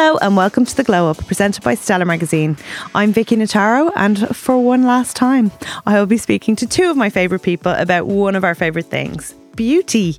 [0.00, 2.56] Hello and welcome to The Glow Up, presented by Stellar Magazine.
[2.94, 5.50] I'm Vicki Notaro, and for one last time,
[5.86, 8.86] I will be speaking to two of my favourite people about one of our favourite
[8.86, 10.16] things beauty.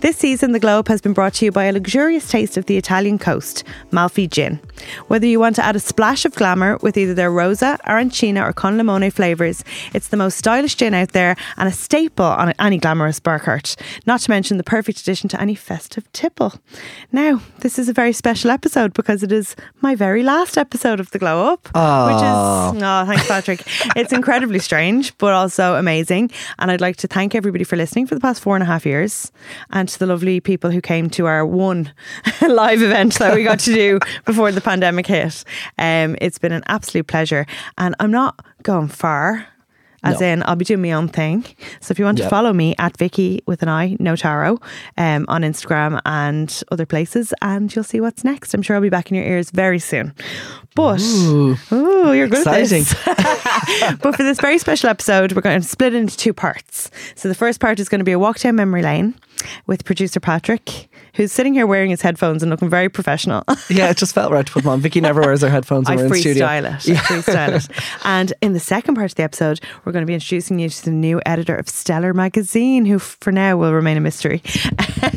[0.00, 2.66] This season, the Glow Up has been brought to you by a luxurious taste of
[2.66, 4.60] the Italian coast, Malfy Gin.
[5.08, 8.52] Whether you want to add a splash of glamour with either their Rosa, Arancia, or
[8.52, 12.76] Con Limone flavours, it's the most stylish gin out there and a staple on any
[12.76, 13.80] glamorous burkhart.
[14.04, 16.52] Not to mention the perfect addition to any festive tipple.
[17.12, 21.10] Now, this is a very special episode because it is my very last episode of
[21.12, 23.62] the Glow Up, which is oh, thanks, Patrick.
[23.96, 26.30] it's incredibly strange, but also amazing.
[26.58, 28.81] And I'd like to thank everybody for listening for the past four and a half
[28.86, 29.32] years,
[29.70, 31.92] and to the lovely people who came to our one
[32.48, 35.44] live event that we got to do before the pandemic hit.
[35.78, 37.46] Um, it's been an absolute pleasure,
[37.78, 39.46] and I'm not going far.
[40.04, 40.26] As No.
[40.26, 41.44] in, I'll be doing my own thing.
[41.80, 44.60] So if you want to follow me at Vicki with an I, Notaro,
[44.98, 48.52] um, on Instagram and other places, and you'll see what's next.
[48.52, 50.12] I'm sure I'll be back in your ears very soon.
[50.74, 52.84] But Ooh, Ooh, you're good exciting.
[54.02, 56.90] but for this very special episode, we're going to split it into two parts.
[57.14, 59.14] So the first part is going to be a walk down memory lane
[59.66, 63.44] with producer Patrick, who's sitting here wearing his headphones and looking very professional.
[63.68, 64.80] yeah, it just felt right to put them on.
[64.80, 66.46] Vicki never wears her headphones I when we're in studio.
[66.46, 66.64] it.
[66.64, 67.84] I freestyle it.
[68.04, 70.84] And in the second part of the episode, we're going to be introducing you to
[70.84, 74.42] the new editor of Stellar Magazine, who for now will remain a mystery.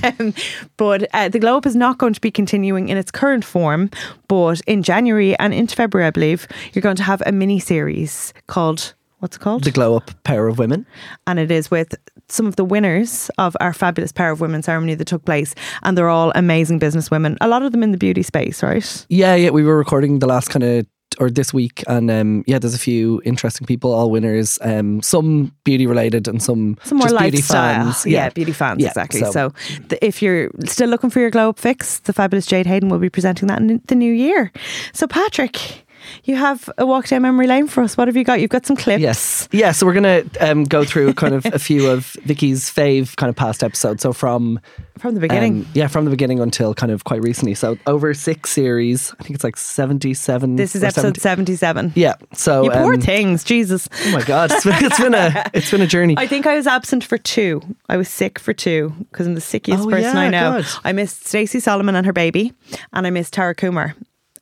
[0.04, 0.34] Um,
[0.78, 3.90] but uh, the Glow Up is not going to be continuing in its current form.
[4.28, 8.34] But in January and into February, I believe, you're going to have a mini series
[8.48, 8.94] called.
[9.20, 9.64] What's it called?
[9.64, 10.86] The glow up pair of women.
[11.26, 11.96] and it is with
[12.28, 15.98] some of the winners of our fabulous Power of Women ceremony that took place, and
[15.98, 17.38] they're all amazing business women.
[17.40, 19.06] A lot of them in the beauty space, right?
[19.10, 19.52] Yeah, yeah.
[19.52, 20.86] We were recording the last kind of
[21.20, 24.58] or this week, and um, yeah, there's a few interesting people, all winners.
[24.62, 28.06] Um, some beauty related, and some Some more just beauty lifestyle, fans.
[28.06, 29.20] yeah, beauty fans, Yeah, exactly.
[29.22, 29.54] so- So,
[29.90, 33.00] the, if you're still looking for your glow up fix, the fabulous Jade Hayden will
[33.00, 34.52] be presenting that in the new year.
[34.94, 35.85] So, Patrick,
[36.24, 37.98] you have a walk down memory lane for us.
[37.98, 38.42] What have you got?
[38.42, 39.02] You've got some clips.
[39.02, 39.48] Yes.
[39.52, 39.72] Yeah.
[39.72, 43.36] So we're gonna um, go through kind of a few of Vicki's fave kind of
[43.36, 44.02] past episodes.
[44.04, 44.60] So from
[44.98, 45.60] from the beginning.
[45.62, 47.54] um, yeah, from the beginning until kind of quite recently.
[47.54, 49.14] So over six series.
[49.20, 50.56] I think it's like seventy-seven.
[50.56, 51.94] this is episode 70 77.
[51.96, 52.16] Yeah.
[52.34, 53.88] So You poor um, things, Jesus.
[54.06, 56.16] Oh my god, it's been, it's been a it's been a journey.
[56.18, 57.62] I think I was absent for two.
[57.90, 60.62] I was sick for two because I'm the sickest Oh, person yeah, I know.
[60.62, 60.66] God.
[60.84, 62.54] I missed Stacey Solomon and her baby,
[62.94, 63.96] and I missed Tara Kumar.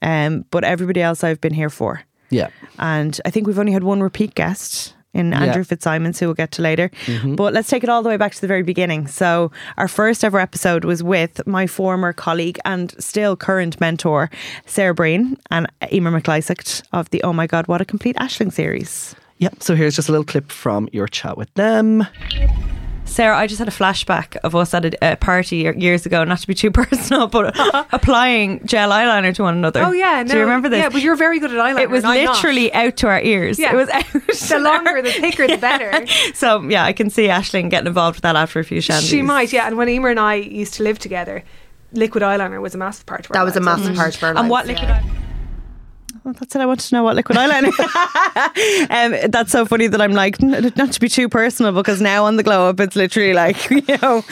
[0.03, 2.02] Um, but everybody else I've been here for.
[2.30, 2.50] yeah.
[2.80, 5.38] And I think we've only had one repeat guest in Yeah.
[5.38, 5.44] Mm-hmm.
[5.44, 6.90] Andrew Fitzsimons, who we'll get to later.
[7.24, 9.08] But let's take it all the way back to the very beginning.
[9.08, 14.30] So, our first ever episode was with my former colleague and still current mentor,
[14.66, 19.16] Sarah Breen and Emer McLysaght of the Oh My God, What a Complete Aisling series.
[19.38, 19.62] Yep.
[19.62, 22.08] So here's just a little clip from your chat with them.
[23.06, 26.40] Sarah, I just had a flashback of us at a, a party years ago, not
[26.40, 27.53] to be too personal, but
[27.94, 29.84] applying gel eyeliner to one another.
[29.84, 30.80] Oh yeah, no, Do you remember this?
[30.80, 31.81] Yeah, but you're very good at eyeliner.
[31.81, 32.36] it was and I'm not.
[32.38, 33.59] literally out to our ears.
[33.59, 33.74] Yeah.
[33.74, 34.06] It was out.
[34.12, 36.06] the longer, the thicker, the better.
[36.34, 39.09] So yeah, I can see Aisling getting involved with that after a few shandies.
[39.09, 39.68] She might, yeah.
[39.68, 41.44] And when Emer and I used to live together,
[41.91, 43.66] liquid eyeliner was a massive part of our That was a lives.
[43.66, 44.00] massive mm-hmm.
[44.02, 45.22] part of our And what liquid eyeliner?
[46.25, 46.61] That's it.
[46.61, 47.67] I wanted to know what liquid eyeliner.
[49.25, 52.38] um, that's so funny that I'm like, not to be too personal, because now on
[52.38, 54.23] the glow up, it's literally like, you know,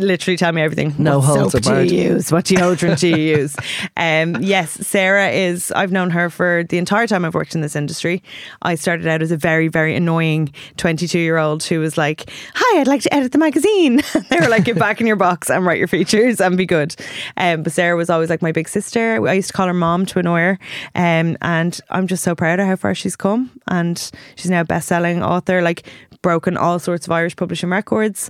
[0.00, 0.94] literally tell me everything.
[0.98, 2.32] No what holds soap do you use?
[2.32, 3.56] What deodorant do you use?
[3.96, 5.72] Um, yes, Sarah is.
[5.72, 8.22] I've known her for the entire time I've worked in this industry.
[8.62, 12.80] I started out as a very, very annoying 22 year old who was like, "Hi,
[12.80, 15.66] I'd like to edit the magazine." they were like, "Get back in your box and
[15.66, 16.94] write your features and be good."
[17.36, 19.26] Um, but Sarah was always like my big sister.
[19.26, 20.58] I used to call her mom to annoy her.
[20.94, 23.50] Um, Um, and I'm just so proud of how far she's come.
[23.66, 25.86] And she's now a best selling author, like
[26.22, 28.28] broken all sorts of Irish publishing records.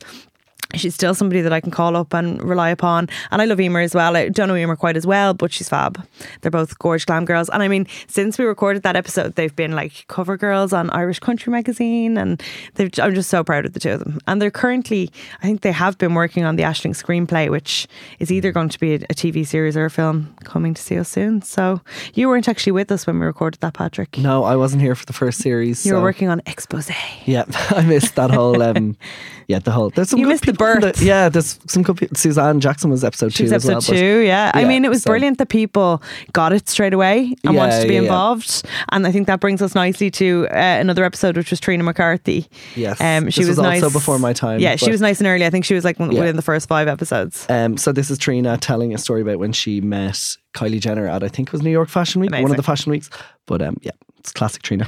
[0.74, 3.08] She's still somebody that I can call up and rely upon.
[3.30, 4.16] And I love Emer as well.
[4.16, 6.06] I don't know Emer quite as well, but she's fab.
[6.40, 7.48] They're both gorge glam girls.
[7.48, 11.20] And I mean, since we recorded that episode, they've been like cover girls on Irish
[11.20, 12.18] Country Magazine.
[12.18, 12.42] And
[12.74, 14.18] they've, I'm just so proud of the two of them.
[14.26, 15.10] And they're currently,
[15.42, 17.88] I think they have been working on the Aisling screenplay, which
[18.18, 21.08] is either going to be a, TV series or a film coming to see us
[21.08, 21.42] soon.
[21.42, 21.80] So
[22.14, 24.18] you weren't actually with us when we recorded that, Patrick.
[24.18, 25.84] No, I wasn't here for the first series.
[25.84, 26.94] You were working on Xposé.
[27.24, 28.62] Yeah, I missed that whole.
[28.62, 28.96] Um,
[29.48, 29.90] yeah, the whole.
[29.90, 31.00] There's some You good missed people in birth.
[31.02, 31.96] yeah, there's some good.
[31.96, 34.00] people- Suzanne Jackson was episode She two was as episode well.
[34.00, 34.50] two, yeah.
[34.54, 36.02] I mean, it was so- brilliant that people
[36.32, 38.06] got it straight away and Yeah, wanted to be yeah, yeah.
[38.06, 38.62] involved.
[38.90, 42.46] And I think that brings us nicely to uh, another episode, which was Trina McCarthy.
[42.76, 43.82] Yes, um, she this was, was nice.
[43.82, 45.44] also before my time, Yeah, she was nice and early.
[45.46, 46.20] I think she was like one- Yeah.
[46.20, 47.46] within the first five episodes.
[47.48, 51.22] Um, so this is Trina telling a story about when she met Kylie Jenner at
[51.22, 53.10] I think it was New York Fashion Week, one of the fashion weeks.
[53.46, 54.86] But um, yeah, it's classic Trina.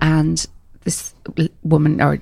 [0.00, 0.46] and
[0.84, 1.14] this
[1.62, 2.18] woman or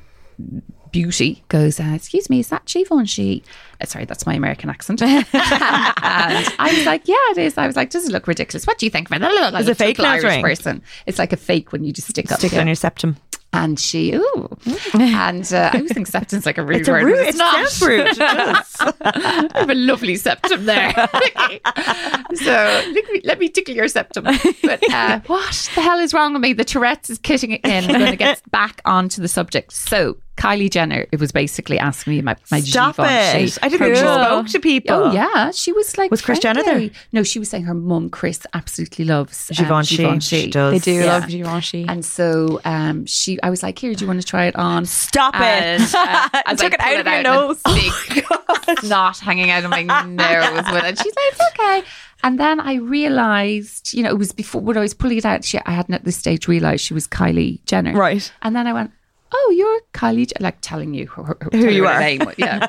[0.93, 3.43] beauty goes, uh, "Excuse me, is that Givenchy?"
[3.81, 5.03] Uh, sorry, that's my American accent.
[5.03, 8.67] and I was like, "Yeah, it is." I was like, "Does it look ridiculous?
[8.67, 10.83] What do you think of it?" Like Is it fake Irish person.
[11.07, 13.17] It's like a fake when you just stick, Stick up it on your septum.
[13.53, 14.49] And she, ooh,
[14.95, 17.03] and uh, I always think septum's like a rude It's a word.
[17.05, 17.19] rude.
[17.19, 17.81] It's not.
[17.81, 18.07] rude.
[18.07, 18.17] It.
[18.21, 20.93] I have a lovely septum there.
[22.35, 22.53] so
[22.95, 24.25] let me, let me tickle your septum.
[24.63, 26.53] But uh, what the hell is wrong with me?
[26.53, 27.85] The Tourette's is kicking it in.
[27.85, 29.73] I'm going to get back onto the subject.
[29.73, 33.45] So Kylie Jenner, it was basically asking me my, my Stop Givenchy.
[33.45, 33.59] it!
[33.63, 34.97] I didn't think she spoke to people.
[34.97, 36.11] Oh yeah, she was like.
[36.11, 36.89] Was Kris Jenner there?
[37.13, 39.97] No, she was saying her mum, Kris, absolutely loves um, Givenchy.
[39.99, 40.41] Givenchy.
[40.45, 40.73] She does.
[40.73, 41.19] They do Yeah.
[41.19, 41.85] love Givenchy.
[41.87, 44.85] And so um, she, I was like, "Here, do you want to try it on?"
[44.87, 45.41] Stop it.
[45.41, 47.61] And, uh, as Took I it out of your nose.
[47.65, 50.99] a Big snot hanging out of my nose with it.
[50.99, 51.83] She's like, "It's okay."
[52.23, 55.45] And then I realized, you know, it was before when I was pulling it out.
[55.45, 58.31] She, I hadn't at this stage realized she was Kylie Jenner, Right.
[58.43, 58.93] And then I went,
[59.33, 61.23] "Oh, you're Kylie," Jen-" like telling you who,
[61.53, 62.01] Who you her are.
[62.01, 62.23] Name.
[62.37, 62.69] Yeah,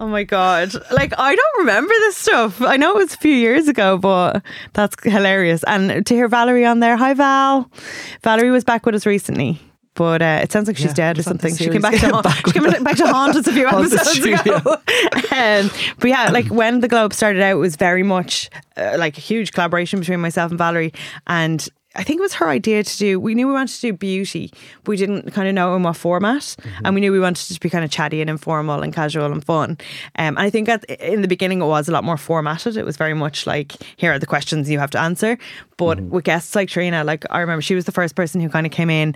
[0.00, 0.72] Oh my god!
[0.90, 2.62] Like I don't remember this stuff.
[2.62, 4.42] I know it was a few years ago, but
[4.72, 5.62] that's hilarious.
[5.66, 7.70] And to hear Valerie on there, hi Val.
[8.24, 9.60] Valerie was back with us recently,
[9.94, 11.56] but uh, it sounds like she's Yeah, dead or was that the something.
[11.56, 14.24] She came back to haunt, back she came back to haunt us a few episodes
[14.24, 14.56] ago.
[15.36, 18.48] um, but yeah, like when the Glow Up started out, it was very much
[18.78, 20.94] uh, like a huge collaboration between myself and Valerie,
[21.26, 21.68] and.
[21.96, 23.18] I think it was her idea to do.
[23.18, 24.52] We knew we wanted to do beauty,
[24.84, 26.86] but we didn't kind of know in what format, Mm-hmm.
[26.86, 29.44] and we knew we wanted to be kind of chatty and informal and casual and
[29.44, 29.70] fun.
[29.70, 29.78] Um,
[30.36, 32.76] and I think at, in the beginning it was a lot more formatted.
[32.76, 35.36] It was very much like here are the questions you have to answer.
[35.76, 36.10] But Mm-hmm.
[36.10, 38.72] with guests like Trina, like I remember she was the first person who kind of
[38.72, 39.14] came in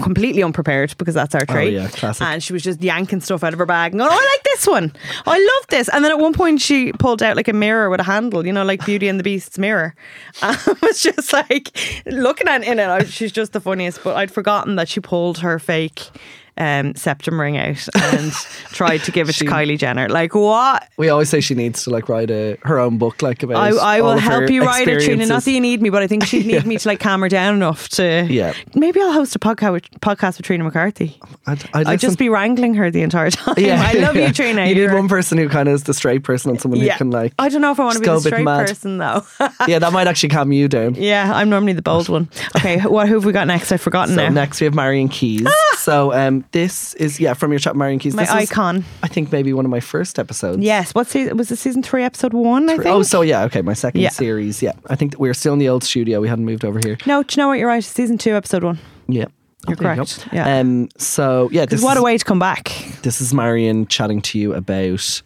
[0.00, 1.76] completely unprepared because that's our trait.
[1.76, 2.22] Oh, yeah, classic.
[2.26, 4.42] And she was just yanking stuff out of her bag and going, "Oh, I like
[4.44, 4.92] this one.
[5.26, 7.90] Oh, I love this." And then at one point she pulled out like a mirror
[7.90, 9.94] with a handle, you know, like Beauty and the Beast's mirror.
[10.42, 11.76] And I was just like
[12.14, 13.08] looking at in it.
[13.08, 14.02] She's just the funniest.
[14.02, 16.10] But I'd forgotten that she pulled her fake.
[16.56, 18.30] Um, septum ring out and
[18.70, 20.08] tried to give it to Kylie Jenner.
[20.08, 20.88] Like what?
[20.96, 23.56] We always say she needs to like write a her own book like about.
[23.56, 25.26] I, I will help you write it, Trina.
[25.26, 27.28] Not that you need me, but I think she'd need me to like calm her
[27.28, 28.26] down enough to.
[28.30, 28.54] Yeah.
[28.74, 31.18] Maybe I'll host a podcast with, podcast with Trina McCarthy.
[31.46, 33.54] I'd, I'd, I'd just be wrangling her the entire time.
[33.64, 34.26] Yeah, I love yeah.
[34.26, 34.66] you, Trina.
[34.66, 36.92] You need one person who kind of is the straight person and someone yeah.
[36.92, 37.32] who can like.
[37.38, 39.24] I don't know if I want to be the straight person though.
[39.66, 40.94] yeah, that might actually calm you down.
[40.96, 42.28] yeah, I'm normally the bold one.
[42.56, 43.72] Okay, what who have we got next?
[43.72, 44.28] I've forgotten So now.
[44.28, 45.48] next we have Marian Keyes.
[45.78, 48.14] so um, this is yeah from your chat Marian Keyes.
[48.14, 48.84] My this icon.
[49.02, 50.62] I think maybe one of my first episodes.
[50.62, 50.94] Yes.
[50.94, 51.56] What season was it?
[51.56, 52.68] Season three, episode one.
[52.70, 52.86] I think.
[52.86, 54.10] Oh, so yeah, okay, my second Yeah.
[54.10, 54.62] series.
[54.62, 56.20] Yeah, I think that we're still in the old studio.
[56.20, 56.96] We hadn't moved over here.
[57.06, 57.58] no, do you know what?
[57.58, 57.82] You're right.
[57.82, 58.78] Season two, episode one.
[59.08, 59.26] Yeah,
[59.68, 60.28] You're Oh, there you correct.
[60.32, 60.58] Yeah.
[60.60, 60.88] Um.
[60.98, 62.70] So yeah, this what is, a way to come back.
[63.02, 65.22] this is Marian chatting to you about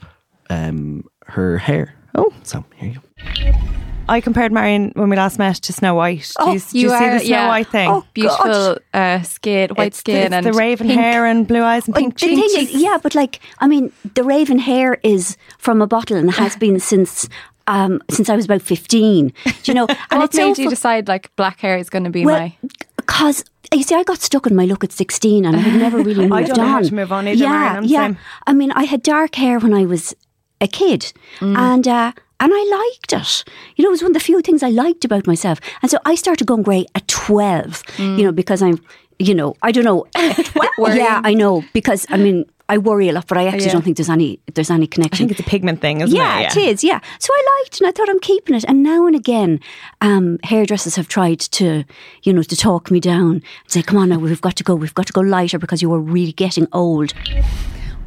[0.50, 1.94] um her hair.
[2.15, 2.32] Oh.
[2.43, 3.00] So here you
[3.44, 3.77] go.
[4.08, 6.32] I compared Marian when we last met to Snow White.
[6.38, 7.49] Do you, do you see the Snow yeah.
[7.49, 7.90] White thing?
[7.90, 10.99] Oh, beautiful uh, skin, white It's skin, it's and the raven pink.
[11.00, 12.72] hair and blue eyes and Well, pink the thing cheeks.
[12.75, 16.56] is, yeah, but like, I mean, the raven hair is from a bottle and has
[16.56, 17.28] been since
[17.66, 19.32] um, since I was about fifteen.
[19.44, 19.87] Do you know?
[20.10, 22.38] And What it's so made you decide like black hair is going to be well,
[22.40, 22.56] my?
[22.96, 23.44] because
[23.75, 26.26] you see, I got stuck in my look at sixteen, and I had never really
[26.28, 26.70] moved I don't know on.
[26.70, 28.06] how to move on either, Yeah, Marian, yeah.
[28.06, 28.16] same.
[28.46, 30.14] I mean, I had dark hair when I was
[30.62, 31.58] a kid, Mm.
[31.58, 31.87] and.
[31.88, 32.62] Uh, and I
[32.93, 33.44] liked it.
[33.76, 35.58] You know, it was one of the few things I liked about myself.
[35.82, 38.19] And so I started going grey at 12, Mm.
[38.19, 38.79] you know, because I'm,
[39.19, 40.06] you know, I don't know.
[40.79, 41.64] yeah, I know.
[41.73, 43.72] Because, I mean, I worry a lot, but I actually Yeah.
[43.72, 45.24] don't think there's any there's any connection.
[45.24, 46.55] I think it's a pigment thing, isn't yeah, it?
[46.56, 46.84] it is.
[46.84, 47.01] Yeah.
[47.19, 48.65] So I liked, and I thought I'm keeping it.
[48.69, 49.58] And now and again,
[50.03, 51.84] um, hairdressers have tried to,
[52.24, 54.74] you know, to talk me down and say, "Come on, now we've got to go.
[54.74, 57.15] We've got to go lighter because you are really getting old."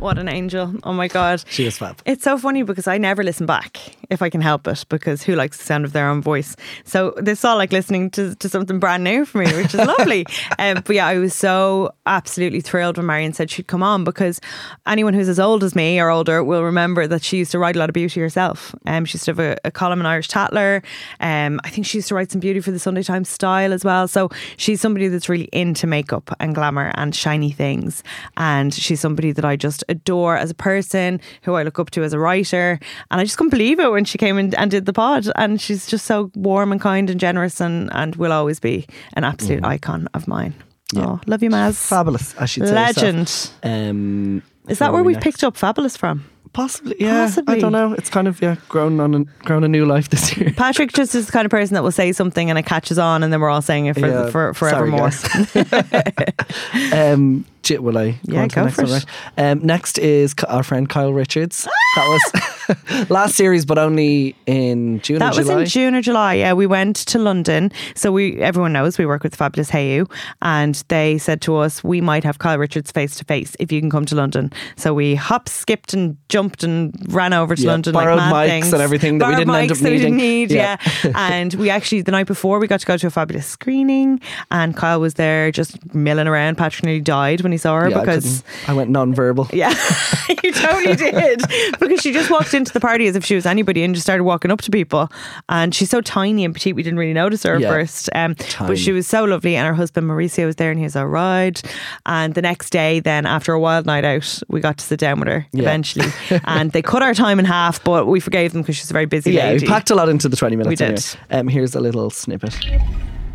[0.02, 0.74] What an angel.
[0.84, 1.44] Oh my God.
[1.48, 2.02] She is fab.
[2.08, 3.78] It's so funny because I never listen back
[4.10, 6.56] if I can help it because who likes the sound of their own voice?
[6.86, 9.76] So this is all like listening to, to something brand new for me, which is
[9.76, 10.26] lovely.
[10.60, 14.40] Um, but yeah, I was so absolutely thrilled when Marian said she'd come on because
[14.86, 17.76] anyone who's as old as me or older will remember that she used to write
[17.76, 18.76] a lot of beauty herself.
[18.86, 20.84] Um, she used to have a, a column in Irish Tatler.
[21.20, 23.84] Um, I think she used to write some beauty for the Sunday Times Style as
[23.84, 24.08] well.
[24.08, 28.04] So she's somebody that's really into makeup and glamour and shiny things.
[28.38, 32.04] And she's somebody that I just adore as a person, who I look up to
[32.04, 32.80] as a writer.
[33.12, 35.28] And I just couldn't believe it when she came in and did the pod.
[35.36, 39.24] And she's just so warm and kind and generous and, and will always be an
[39.24, 40.54] absolute icon of mine.
[40.96, 41.76] Oh, love you, Maz.
[41.76, 42.98] Fabulous, as she'd say herself.
[42.98, 43.52] Legend.
[43.64, 45.24] Um, Is that where we next?
[45.24, 46.26] picked up Fabulous from?
[46.54, 47.26] Possibly, yeah.
[47.26, 47.56] Possibly.
[47.56, 47.94] I don't know.
[47.94, 50.52] It's kind of yeah, grown on a, grown a new life this year.
[50.58, 53.24] Patrick just is the kind of person that will say something and it catches on,
[53.24, 55.12] and then we're all saying it for, Yeah, for forevermore.
[56.94, 58.20] um, will I?
[58.24, 59.06] Yeah, on to go next for one, it.
[59.38, 59.52] right?
[59.52, 61.68] Um, next is our friend Kyle Richards.
[61.96, 65.62] That was last series, but only in June That or was July.
[65.62, 66.34] in June or July.
[66.36, 67.72] Yeah, we went to London.
[67.96, 70.10] So we everyone knows we work with Fabulous Hayu,
[70.42, 73.80] and they said to us we might have Kyle Richards face to face if you
[73.80, 74.52] can come to London.
[74.76, 77.94] So we hop, skipped, and jumped and ran over to Yeah, London.
[77.94, 78.74] borrowed like mad mics things.
[78.74, 80.16] and everything that we didn't end up needing.
[80.18, 80.52] need.
[80.52, 80.78] Yeah.
[81.04, 84.20] Yeah, and we actually the night before we got to go to a fabulous screening,
[84.50, 86.58] and Kyle was there just milling around.
[86.58, 88.44] Patrick nearly died when saw her Yeah, because.
[88.44, 89.50] couldn't- I, went non-verbal.
[89.54, 89.70] Yeah,
[90.44, 91.42] you totally did.
[91.80, 94.24] Because she just walked into the party as if she was anybody and just started
[94.24, 95.10] walking up to people.
[95.50, 97.68] And she's so tiny and petite, we didn't really notice her Yeah.
[97.68, 98.10] at first.
[98.16, 99.56] Um, but she was so lovely.
[99.56, 101.62] And her husband Mauricio was there and he was all right.
[102.06, 105.20] And the next day, then after a wild night out, we got to sit down
[105.20, 105.62] with her Yeah.
[105.64, 106.08] eventually.
[106.46, 109.06] and they cut our time in half, but we forgave them because she's a very
[109.06, 109.66] busy Yeah, lady.
[109.66, 110.70] we packed a lot into the twenty minutes.
[110.70, 110.88] We did.
[110.90, 111.40] anyway.
[111.40, 112.56] Um, here's a little snippet.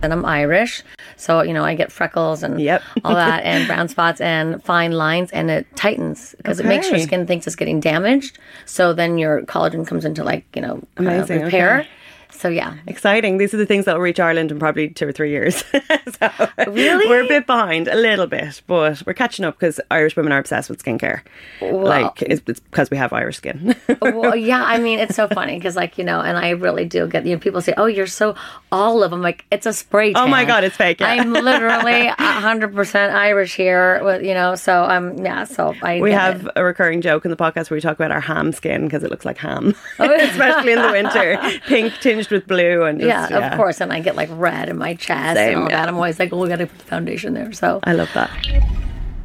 [0.02, 0.82] And I'm Irish,
[1.16, 2.82] so you know I get freckles and Yep.
[3.04, 6.98] all that, and brown spots and fine lines, and it tightens because it makes your
[7.00, 8.38] skin thinks it's getting damaged.
[8.64, 11.80] So then your collagen comes into like you know Amazing, repair.
[11.80, 11.88] okay.
[12.36, 13.38] So yeah, Exciting.
[13.38, 15.64] These are the things that will reach Ireland in probably two or three years.
[16.20, 16.30] so
[16.68, 17.08] Really?
[17.08, 20.38] We're a bit behind, a little bit, but we're catching up because Irish women are
[20.38, 21.20] obsessed with skincare.
[21.60, 23.74] like, it's because we have Irish skin.
[24.00, 24.62] well, yeah.
[24.64, 27.34] I mean, it's so funny because like you know, and I really do get you
[27.34, 28.34] know people say, "Oh, you're so
[28.72, 30.12] olive." I'm like, it's a spray.
[30.14, 30.44] Oh my.
[30.46, 31.08] God, it's fake, yeah.
[31.08, 34.54] I'm literally hundred percent Irish here, with you know.
[34.54, 35.44] So I'm yeah.
[35.44, 36.52] So I we have it.
[36.56, 39.10] a recurring joke in the podcast where we talk about our ham skin because it
[39.10, 41.94] looks like ham, Oh, especially in the winter, pink
[42.28, 44.94] tinged with blue and just, yeah, of course, and I get like red in my
[44.94, 45.76] chest Same, and all yeah.
[45.76, 45.88] that.
[45.88, 47.52] I'm always like, oh, we got to put the foundation there.
[47.52, 48.30] So I love that.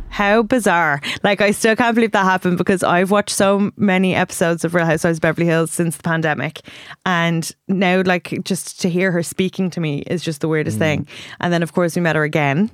[0.10, 1.01] How bizarre.
[1.24, 4.86] Like, I still can't believe that happened because I've watched so many episodes of Real
[4.86, 6.60] Housewives of Beverly Hills since the pandemic.
[7.05, 10.81] And now, like, just to hear her speaking to me is just the weirdest mm.
[10.81, 11.08] thing.
[11.39, 12.70] And then, of course, we met her again.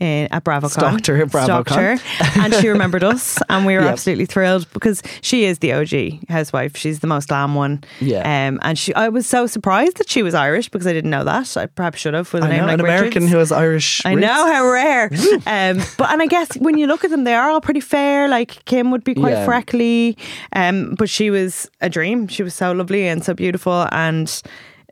[0.00, 0.70] In, at BravoCon.
[0.70, 1.74] Stalked her at BravoCon.
[1.98, 2.40] her.
[2.40, 3.36] and she remembered us.
[3.48, 3.92] And we were Yep.
[3.92, 6.76] absolutely thrilled because she is the OG housewife.
[6.76, 7.82] She's the most glam one.
[8.00, 8.20] Yeah.
[8.20, 11.24] Um, and she, I was so surprised that she was Irish because I didn't know
[11.24, 11.56] that.
[11.56, 13.32] I perhaps should have with a I name know like an American Richards.
[13.32, 14.00] who has Irish.
[14.06, 14.22] I roots.
[14.26, 15.10] know how rare.
[15.46, 18.28] um, but and I guess when you look at them, they are all pretty fair.
[18.28, 19.44] Like Kim would be quite Yeah.
[19.46, 20.16] freckly,
[20.54, 22.28] um, but she was a dream.
[22.28, 24.42] She was so lovely and so beautiful, and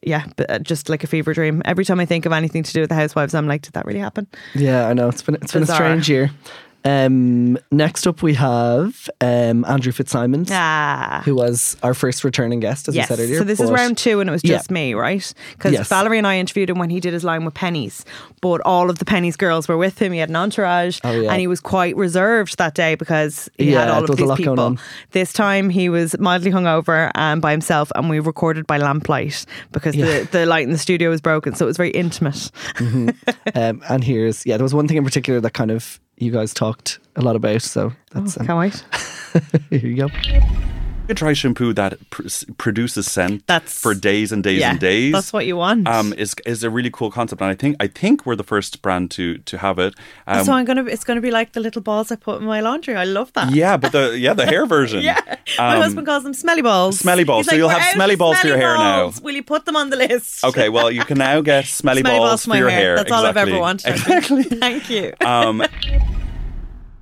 [0.06, 1.62] yeah, but uh, just like a fever dream.
[1.64, 3.84] Every time I think of anything to do with the housewives, I'm like, did that
[3.84, 4.28] really happen?
[4.54, 6.30] Yeah, I know it's been it's been a strange year.
[6.86, 11.22] Um, next up, we have um, Andrew Fitzsimons, Ah.
[11.24, 13.10] who was our first returning guest, as Yes.
[13.10, 13.38] we said earlier.
[13.38, 14.52] So this is round two, and it was Yeah.
[14.56, 15.32] just me, right?
[15.52, 15.88] Because Yes.
[15.88, 18.04] Valerie and I interviewed him when he did his line with Penneys,
[18.40, 20.12] but all of the Penneys girls were with him.
[20.12, 21.30] He had an entourage, Oh, yeah.
[21.32, 24.76] and he was quite reserved that day because he Yeah, had all of these people.
[25.10, 29.96] This time he was mildly hungover and by himself, and we recorded by lamplight because
[29.96, 30.20] Yeah.
[30.20, 32.50] the, the light in the studio was broken, so it was very intimate.
[33.54, 36.54] Um, and here's yeah, there was one thing in particular that kind of you guys
[36.54, 37.62] talked a lot about.
[37.62, 38.84] So that's um, Can't wait.
[39.70, 40.08] here you go.
[41.08, 42.22] A dry shampoo that pr-
[42.58, 45.12] produces scent That's- for days and days yeah, and days.
[45.12, 45.86] that's what you want.
[45.88, 48.82] Um, is is a really cool concept, and I think I think we're the first
[48.82, 49.94] brand to to have it.
[50.26, 50.84] Um, so I'm gonna.
[50.84, 52.94] It's gonna be like the little balls I put in my laundry.
[52.96, 53.50] I love that.
[53.54, 55.00] yeah, but the yeah the hair version.
[55.02, 55.20] Yeah.
[55.58, 56.98] My Um, husband calls them smelly balls.
[56.98, 57.46] smelly balls.
[57.46, 59.90] He's So you'll have smelly balls for your hair now." Will you put them on
[59.90, 60.44] the list?
[60.44, 62.80] Okay, well you can now get smelly, Smelly balls, balls for your hair.
[62.80, 62.96] hair.
[62.96, 63.90] That's all I've ever wanted.
[63.94, 64.42] Exactly.
[64.66, 65.12] Thank you.
[65.24, 65.62] Um,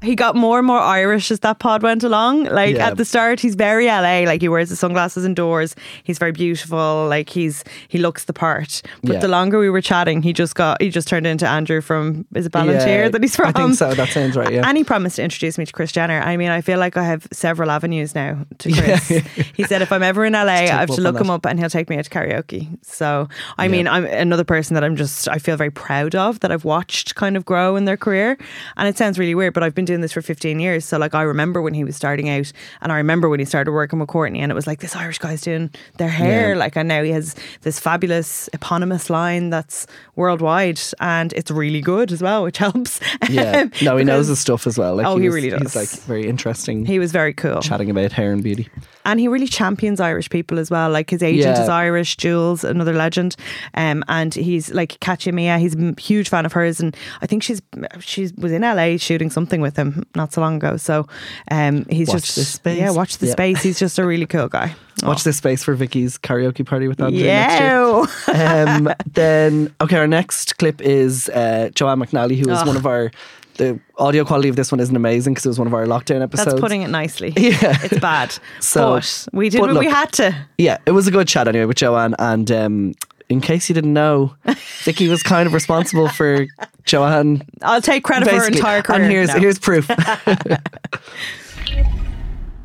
[0.04, 2.44] he got more and more Irish as that pod went along.
[2.44, 2.88] Like Yeah.
[2.88, 4.24] at the start, he's very LA.
[4.24, 5.74] Like he wears the sunglasses indoors.
[6.04, 7.06] He's very beautiful.
[7.08, 8.82] Like he's he looks the part.
[9.02, 9.18] But Yeah.
[9.20, 12.46] the longer we were chatting, he just got he just turned into Andrew from is
[12.46, 13.48] it Ballinteer Yeah, that he's from?
[13.48, 13.94] I think so.
[13.94, 14.52] That sounds right.
[14.52, 14.68] Yeah.
[14.68, 16.20] And he promised to introduce me to Kris Jenner.
[16.20, 19.08] I mean, I feel like I have several avenues now to Kris.
[19.54, 21.32] he said if I'm ever in LA, I have to look him that.
[21.34, 22.68] up and he'll take me out to karaoke.
[22.82, 26.52] So, I mean, I'm another person that I'm just, I feel very proud of that
[26.52, 28.36] I've watched kind of grow in their career.
[28.76, 30.84] And it sounds really weird, but I've been doing this for 15 years.
[30.84, 33.72] So, like, I remember when he was starting out and I remember when he started
[33.72, 36.50] working with Courtney and it was like, this Irish guy's doing their hair.
[36.50, 36.58] Yeah.
[36.58, 39.86] Like, and now he has this fabulous eponymous line that's
[40.16, 43.00] worldwide and it's really good as well, which helps.
[43.30, 43.66] yeah.
[43.82, 44.96] No, he knows his stuff as well.
[44.96, 45.76] Like, Oh, he was- really He's does.
[45.76, 46.86] like very interesting.
[46.86, 47.60] He was very cool.
[47.60, 48.68] chatting about hair and beauty.
[49.04, 50.90] and he really champions Irish people as well.
[50.90, 51.62] Like his agent Yeah.
[51.62, 53.36] is Irish, Jules, another legend,
[53.74, 55.58] um, and he's like Katja Mia.
[55.58, 57.60] He's a huge fan of hers, and I think she's
[58.00, 59.83] she was in LA shooting something with him
[60.14, 60.76] not so long ago.
[60.76, 61.06] So
[61.50, 63.32] um, he's Watch just yeah, watch the Yeah.
[63.32, 63.62] space.
[63.62, 64.74] He's just a really cool guy.
[65.02, 68.06] Watch this space for Vicki's karaoke party with Andrew next year.
[68.36, 68.76] Yeah.
[68.76, 72.66] um, then okay, our next clip is uh, Joanne McNally, who is Ugh.
[72.66, 73.10] one of our.
[73.56, 76.22] The audio quality of this one isn't amazing because it was one of our lockdown
[76.22, 76.46] episodes.
[76.50, 77.32] That's putting it nicely.
[77.36, 77.78] Yeah.
[77.84, 78.36] It's bad.
[78.60, 80.34] So- but we did but what we had to.
[80.58, 82.16] yeah, it was a good chat anyway with Joanne.
[82.18, 82.94] And um,
[83.28, 84.34] in case you didn't know,
[84.82, 86.46] Vicki was kind of responsible for
[86.84, 87.42] Joanne.
[87.62, 89.02] I'll take credit for her entire career.
[89.02, 89.40] And here's No.
[89.40, 89.90] here's proof.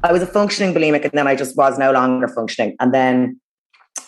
[0.01, 2.75] I was a functioning bulimic, and then I just was no longer functioning.
[2.79, 3.39] And then,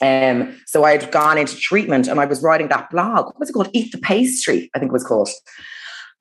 [0.02, 3.26] um, so I had gone into treatment, and I was writing that blog.
[3.26, 3.70] What was it called?
[3.74, 5.30] Eat the Pastry, I think it was called.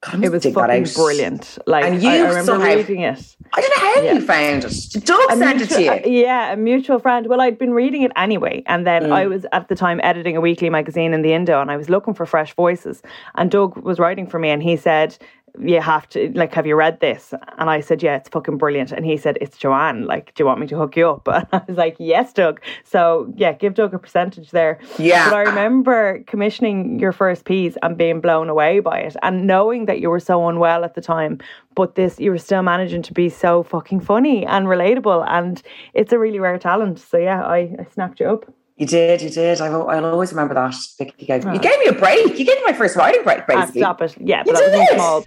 [0.02, 0.95] God, I must It was fucking out.
[0.95, 1.59] brilliant.
[1.66, 3.37] Like And you I, I remember somehow- reading it.
[3.52, 4.12] I don't know how Yeah.
[4.14, 5.04] you found it.
[5.04, 6.21] Doug A sent it to mutual- you.
[6.21, 7.26] uh, yeah, a mutual friend.
[7.26, 9.12] Well, I'd been reading it anyway, and then Mm.
[9.12, 11.90] I was at the time editing a weekly magazine in the Indo, and I was
[11.90, 13.02] looking for fresh voices.
[13.35, 15.19] And Doug was writing for me, and he said,
[15.59, 18.92] "You have to like, have you read this?" And I said, "Yeah, it's fucking brilliant."
[18.92, 20.07] And he said, "It's Joanne.
[20.07, 22.61] Like, do you want me to hook you up?" And I was like, "Yes, Doug."
[22.85, 24.78] So yeah, give Doug a percentage there.
[24.99, 25.30] Yeah.
[25.30, 29.87] But I remember commissioning your first piece and being blown away by it, and knowing
[29.87, 31.38] that you were so unwell at the time,
[31.75, 35.62] but this you were still managing to be so fucking funny and relatable, and
[35.95, 36.99] it's a really rare talent.
[36.99, 38.52] So yeah, I, I snapped you up.
[38.80, 39.60] You did, you did.
[39.60, 40.75] I, I'll always remember that.
[40.99, 42.38] Vicki, You gave, you gave me a break.
[42.38, 43.82] You gave me my first writing break, Ah, basically.
[43.82, 44.16] stop it.
[44.18, 44.90] Yeah, You but that was did.
[44.92, 45.25] in small.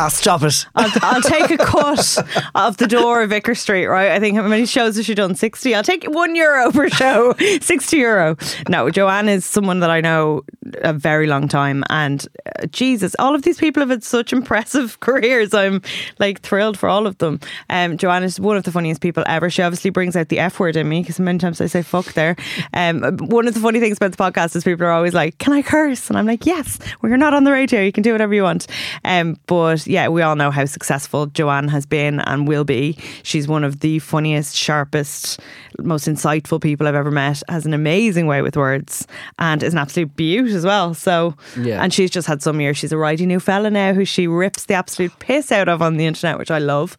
[0.00, 0.64] Ah, stop it.
[0.76, 2.18] I'll, I'll take a cut
[2.54, 4.12] of the door of Vicar Street, right?
[4.12, 5.34] I think how many shows has she done?
[5.34, 5.74] 60.
[5.74, 8.36] I'll take one euro per show, 60 euro.
[8.68, 10.44] No, Joanne is someone that I know
[10.82, 11.82] a very long time.
[11.90, 15.52] And uh, Jesus, all of these people have had such impressive careers.
[15.52, 15.82] I'm
[16.20, 17.40] like thrilled for all of them.
[17.68, 19.50] Um, Joanne is one of the funniest people ever.
[19.50, 22.12] She obviously brings out the F word in me because many times I say fuck
[22.12, 22.36] there.
[22.72, 25.52] Um, one of the funny things about the podcast is people are always like, Can
[25.52, 26.08] I curse?
[26.08, 27.80] And I'm like, Yes, we're not on the radio.
[27.80, 28.68] You can do whatever you want.
[29.04, 32.96] Um, but yeah, we all know how successful Joanne has been and will be.
[33.22, 35.40] She's one of the funniest, sharpest,
[35.80, 37.42] most insightful people I've ever met.
[37.48, 39.06] Has an amazing way with words
[39.38, 40.94] and is an absolute beaut as well.
[40.94, 41.82] So, Yeah.
[41.82, 42.76] and she's just had some years.
[42.76, 45.96] She's a righty new fella now who she rips the absolute piss out of on
[45.96, 46.96] the internet, which I love.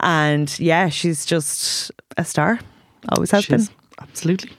[0.00, 2.60] And yeah, she's just a star.
[3.10, 3.60] Always has She been.
[3.60, 3.70] is.
[4.00, 4.50] Absolutely.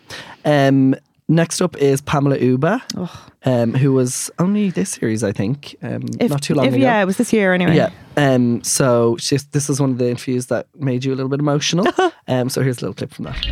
[0.46, 0.96] Um,
[1.30, 2.82] next up is Pamela Uba,
[3.46, 6.82] um, who was only this series, I think, um, If, not too long if, ago.
[6.82, 7.76] Yeah, it was this year anyway.
[7.76, 7.92] Yeah.
[8.18, 11.40] Um, so she's, this is one of the interviews that made you a little bit
[11.40, 11.88] emotional.
[12.28, 13.46] um, so here's a little clip from that.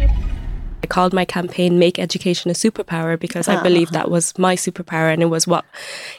[0.84, 5.12] I called my campaign Make Education a Superpower because I believe that was my superpower
[5.12, 5.66] and it was what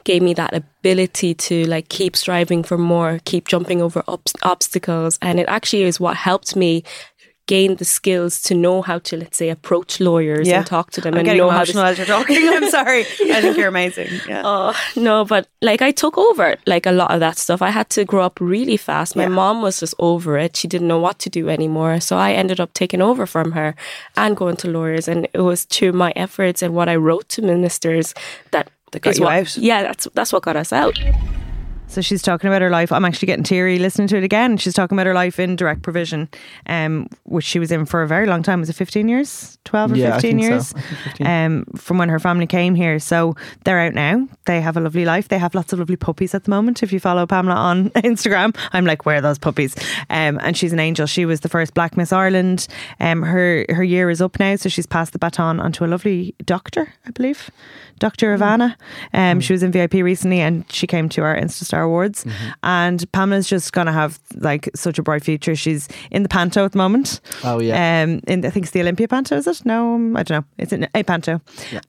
[0.05, 5.19] gave me that ability to like keep striving for more, keep jumping over obs- obstacles.
[5.23, 6.85] And it actually is what helped me
[7.49, 10.59] gain the skills to know how to, let's say, approach lawyers Yeah.
[10.59, 11.79] and talk to them I'm and know how to.
[11.89, 12.37] as you're talking.
[12.57, 13.01] I'm sorry.
[13.37, 14.09] I think you're amazing.
[14.29, 14.43] Yeah.
[14.51, 17.61] Oh, no, but like I took over like a lot of that stuff.
[17.63, 19.17] I had to grow up really fast.
[19.17, 19.41] My Yeah.
[19.41, 20.57] mom was just over it.
[20.57, 22.01] She didn't know what to do anymore.
[22.01, 23.75] So I ended up taking over from her
[24.17, 25.09] and going to lawyers.
[25.09, 28.15] And it was through my efforts and what I wrote to ministers
[28.53, 29.57] that That got you what, out.
[29.59, 30.97] Yeah, that's that's what got us out.
[31.91, 32.93] So she's talking about her life.
[32.93, 34.57] I'm actually getting teary listening to it again.
[34.59, 36.29] She's talking about her life in direct provision,
[36.67, 38.61] um, which she was in for a very long time.
[38.61, 39.59] Was it 15 years?
[39.65, 40.49] 12 or Yeah, I 15 think so.
[40.51, 40.73] years?
[40.73, 41.27] Think 15.
[41.27, 42.99] Um, from when her family came here.
[42.99, 44.29] So they're out now.
[44.45, 45.29] They have a lovely life.
[45.29, 46.83] They have lots of lovely puppies at the moment.
[46.83, 49.75] If you follow Pamela on Instagram, I'm like, where are those puppies?
[50.11, 51.07] Um, and she's an angel.
[51.07, 52.69] She was the first Black Miss Ireland.
[53.01, 56.35] Um, her her year is up now, so she's passed the baton onto a lovely
[56.45, 57.51] doctor, I believe,
[57.99, 58.37] Dr.
[58.37, 58.75] Ivana.
[59.13, 62.25] Um, She was in VIP recently, and she came to our InstaStar Awards.
[62.63, 65.55] And Pamela's just gonna have like such a bright future.
[65.57, 67.21] She's in the Panto at the moment.
[67.45, 68.03] Oh, yeah.
[68.03, 69.65] Um, in I think it's the Olympia Panto, is it?
[69.65, 70.45] No, um, I don't know.
[70.59, 71.41] It's an, a Panto,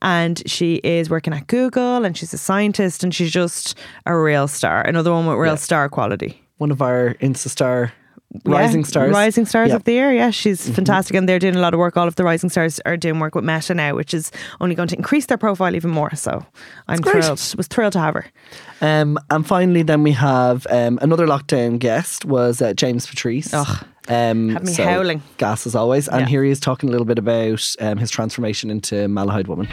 [0.02, 4.48] and she is working at Google, and she's a scientist, and she's just a real
[4.48, 4.82] star.
[4.82, 5.56] Another one with real Yeah.
[5.56, 6.42] star quality.
[6.58, 7.92] One of our Instastar
[8.44, 9.12] rising Yeah, stars.
[9.12, 9.76] Rising stars Yeah.
[9.76, 10.12] of the year.
[10.12, 11.16] Yeah, she's fantastic.
[11.16, 11.96] And they're doing a lot of work.
[11.96, 14.88] All of the rising stars are doing work with Meta now, which is only going
[14.88, 16.14] to increase their profile even more.
[16.14, 16.44] So
[16.88, 17.24] I'm great.
[17.24, 17.54] thrilled.
[17.56, 18.26] Was thrilled to have her.
[18.80, 23.52] Um, and finally, then we have um, another lockdown guest was uh, James Patrice.
[23.52, 25.22] Ugh, um, had me howling.
[25.38, 26.08] Gas as always.
[26.08, 26.26] And Yeah.
[26.28, 29.68] here he is talking a little bit about um, his transformation into Malahide Woman.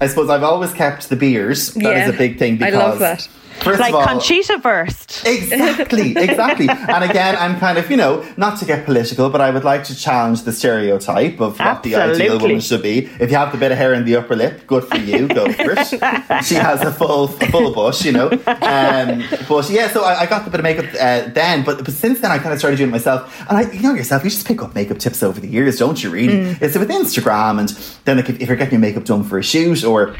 [0.00, 1.74] I suppose I've always kept the beers.
[1.74, 3.28] That is Yeah, a big thing because I love that.
[3.60, 5.26] First like all, Conchita first.
[5.26, 6.68] Exactly, exactly.
[6.68, 9.84] and again, I'm kind of, you know, not to get political, but I would like
[9.84, 13.06] to challenge the stereotype of what the ideal woman should be.
[13.20, 15.52] If you have the bit of hair in the upper lip, good for you, go
[15.52, 15.88] for it.
[16.44, 18.30] She has a full, a full bush, you know.
[18.30, 21.92] Um, but yeah, so I, I got the bit of makeup uh, then, but, but
[21.92, 23.40] since then I kind of started doing it myself.
[23.48, 26.02] And I, you know yourself, you just pick up makeup tips over the years, don't
[26.02, 26.10] you?
[26.10, 27.68] Really, it's with Instagram, and
[28.04, 30.16] then like if, if you're getting your makeup done for a shoot or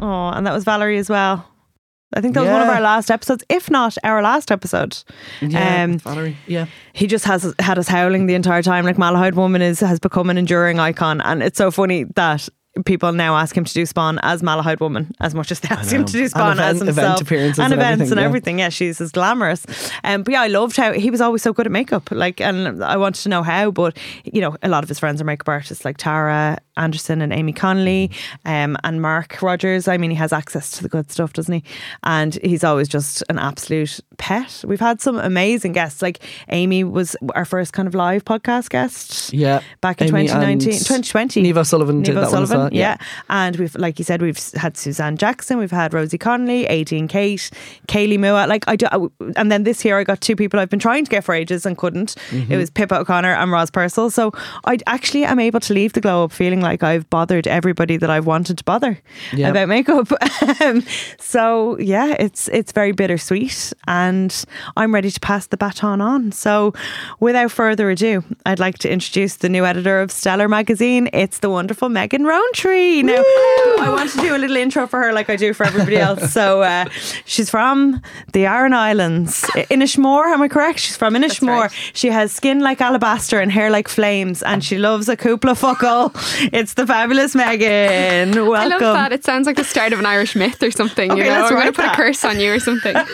[0.00, 1.44] Oh, and that was Valerie as well.
[2.14, 4.96] I think that was one of our last episodes, if not our last episode.
[5.42, 6.36] Um, Valerie.
[6.46, 6.66] Yeah.
[6.94, 8.84] he just has had us howling the entire time.
[8.84, 12.48] Like Malahide Woman is has become an enduring icon, and it's so funny that
[12.84, 15.90] people now ask him to do Spawn as Malahide Woman as much as they ask
[15.90, 17.20] him to do Spawn as event- event himself.
[17.22, 18.26] appearances and and events everything, and yeah.
[18.26, 18.58] everything.
[18.58, 19.64] Yeah, she's as glamorous.
[20.04, 22.10] Um, but yeah, I loved how he was always so good at makeup.
[22.10, 23.70] Like, and I wanted to know how.
[23.70, 27.32] But you know, a lot of his friends are makeup artists, like Tara Anderson and
[27.32, 28.10] Aimee Connolly,
[28.44, 29.88] um, and Mark Rogers.
[29.88, 31.64] I mean, he has access to the good stuff, doesn't he?
[32.04, 34.64] And he's always just an absolute pet.
[34.66, 36.02] We've had some amazing guests.
[36.02, 39.32] Like Aimee was our first kind of live podcast guest.
[39.32, 39.62] Yeah.
[39.80, 41.42] Back in Aimee 2019, and 2020.
[41.42, 42.96] Neve O'Sullivan did Neve that one yeah.
[43.00, 43.06] yeah.
[43.28, 47.50] And we've, like you said, we've had Suzanne Jackson, we've had Rosie Connolly, Adrian Kate,
[47.88, 48.46] Kaylee Mua.
[48.46, 51.04] Like I do, I- and then this year I got two people I've been trying
[51.04, 52.14] to get for ages and couldn't.
[52.30, 52.52] Mm-hmm.
[52.52, 54.10] It was Pippa O'Connor and Roz Purcell.
[54.10, 54.32] So
[54.64, 58.10] I actually am able to leave the glow up feeling like I've bothered everybody that
[58.10, 58.98] I've wanted to bother
[59.32, 59.48] Yeah.
[59.50, 60.08] about makeup.
[60.60, 60.82] Um,
[61.18, 64.44] so yeah, it's it's very bittersweet, and
[64.76, 66.32] I'm ready to pass the baton on.
[66.32, 66.72] So
[67.20, 71.08] without further ado, I'd like to introduce the new editor of Stellar magazine.
[71.12, 73.04] It's the wonderful Megan Roantree.
[73.04, 73.14] Now
[73.84, 76.32] I want to do a little intro for her, like I do for everybody else.
[76.32, 76.86] So uh,
[77.24, 78.00] she's from
[78.32, 80.32] the Aran Islands, Inishmore.
[80.32, 80.78] Am I correct?
[80.80, 81.70] She's from Inishmore.
[81.94, 86.12] She has skin like alabaster and hair like flames, and she loves a coupla fuckle.
[86.58, 88.30] It's the fabulous Megan.
[88.48, 88.52] Welcome.
[88.54, 89.12] I love that.
[89.12, 91.10] It sounds like the start of an Irish myth or something.
[91.10, 92.96] Okay, you know, we're going to put a curse on you or something.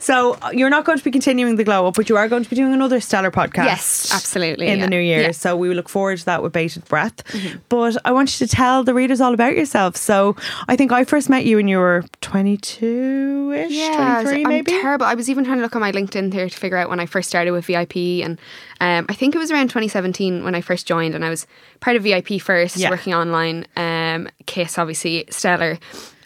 [0.00, 2.50] So you're not going to be continuing the glow up, but you are going to
[2.50, 3.64] be doing another stellar podcast.
[3.64, 4.84] Yes, absolutely, In yeah.
[4.84, 5.20] the new year.
[5.22, 5.30] Yeah.
[5.32, 7.22] So we look forward to that with bated breath.
[7.68, 9.96] But I want you to tell the readers all about yourself.
[9.96, 10.36] So
[10.68, 14.70] I think I first met you when you were 22 ish, Yeah, 23 I'm maybe.
[14.72, 15.06] terrible.
[15.06, 17.06] I was even trying to look on my LinkedIn there to figure out when I
[17.06, 18.38] first started with VIP, and
[18.80, 21.46] um, I think it was around 2017 when I first joined, and I was
[21.80, 22.90] part of VIP first, Yeah.
[22.90, 23.66] working online.
[23.76, 25.78] Um, Kiss, obviously, Stellar.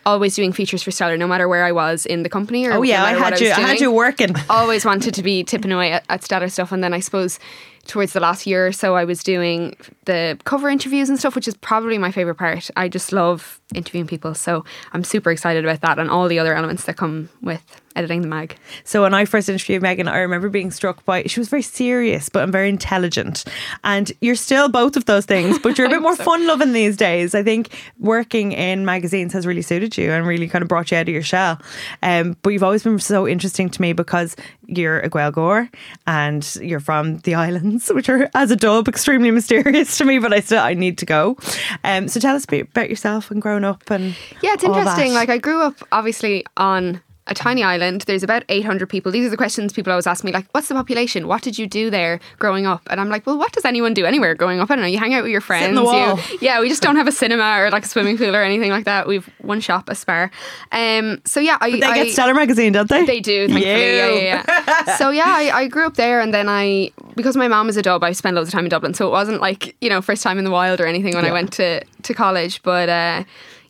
[0.07, 2.83] Always doing features for Stellar, no matter where I was in the company or Oh,
[2.83, 4.35] yeah, no I had you- was I had you working.
[4.49, 7.39] Always wanted to be tipping away at, at Stellar stuff, and then I suppose
[7.87, 11.49] towards the last year or so, I was doing the cover interviews and stuff, which
[11.49, 12.71] is probably my favorite part.
[12.77, 16.55] I just love interviewing people, so I'm super excited about that and all the other
[16.55, 18.57] elements that come with editing the mag.
[18.85, 22.29] So when I first interviewed Megan, I remember being struck by she was very serious,
[22.29, 23.45] but I'm very intelligent.
[23.85, 26.97] And you're still both of those things, but you're a bit more fun loving these
[26.97, 27.35] days.
[27.35, 30.97] I think working in magazines has really suited you and really kind of brought you
[30.97, 31.61] out of your shell.
[32.03, 34.35] Um, but you've always been so interesting to me because
[34.67, 35.69] you're a Gaeilgeoir
[36.07, 40.33] and you're from the islands, which are as a dub extremely mysterious to me, but
[40.33, 41.37] I still I need to go.
[41.85, 45.13] Um, so tell us a bit about yourself and growing up and Yeah, it's interesting.
[45.13, 48.03] Like I grew up obviously on a tiny island.
[48.03, 49.11] There's about 800 people.
[49.13, 51.29] These are the questions people always ask me like what's the population?
[51.29, 52.83] What did you do there growing up?
[52.91, 54.71] And I'm like, well, what does anyone do anywhere growing up?
[54.71, 54.89] I don't know.
[54.89, 55.69] You hang out with your friends.
[55.69, 56.19] in the you- wall.
[56.41, 58.85] yeah, we just don't have a cinema or like a swimming pool or anything like
[58.85, 59.07] that.
[59.07, 60.31] We've one shop, a spar.
[60.73, 63.05] Um so yeah, I they I, get Stellar magazine, don't they?
[63.07, 63.67] they do, thankfully.
[63.71, 64.15] Yeah, You.
[64.21, 64.97] yeah, yeah.
[64.97, 67.83] so yeah, I, I grew up there, and then I because my mom is a
[67.83, 68.95] dub, I spent loads of time in Dublin.
[68.95, 71.33] So it wasn't like you know first time in the wild or anything when I
[71.33, 72.63] went to to college.
[72.63, 73.25] But uh,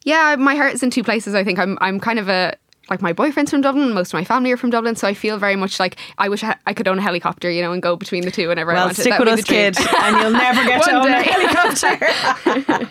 [0.04, 1.34] yeah, my heart's in two places.
[1.34, 2.54] I think I'm I'm kind of a
[2.90, 5.38] like my boyfriend's from Dublin, most of my family are from Dublin, so I feel
[5.38, 7.96] very much like I wish I I could own a helicopter, you know, and go
[7.96, 9.00] between the two whenever I Well, wanted.
[9.02, 12.90] stick with us, kid, and you'll never get to own a helicopter.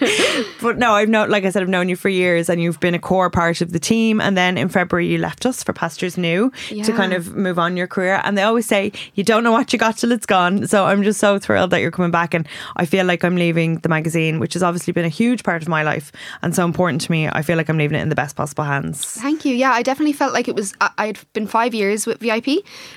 [0.61, 2.95] but no, I've known, like I said, I've known you for years, and you've been
[2.95, 4.21] a core part of the team.
[4.21, 7.77] And then in February, you left us for Pastures New to kind of move on
[7.77, 8.21] your career.
[8.23, 10.67] And they always say you don't know what you got till it's gone.
[10.67, 13.79] So I'm just so thrilled that you're coming back, and I feel like I'm leaving
[13.79, 17.01] the magazine, which has obviously been a huge part of my life and so important
[17.01, 17.27] to me.
[17.27, 19.03] I feel like I'm leaving it in the best possible hands.
[19.05, 19.55] Thank you.
[19.55, 20.73] Yeah, I definitely felt like it was.
[20.79, 22.49] I- I'd been five years with VIP,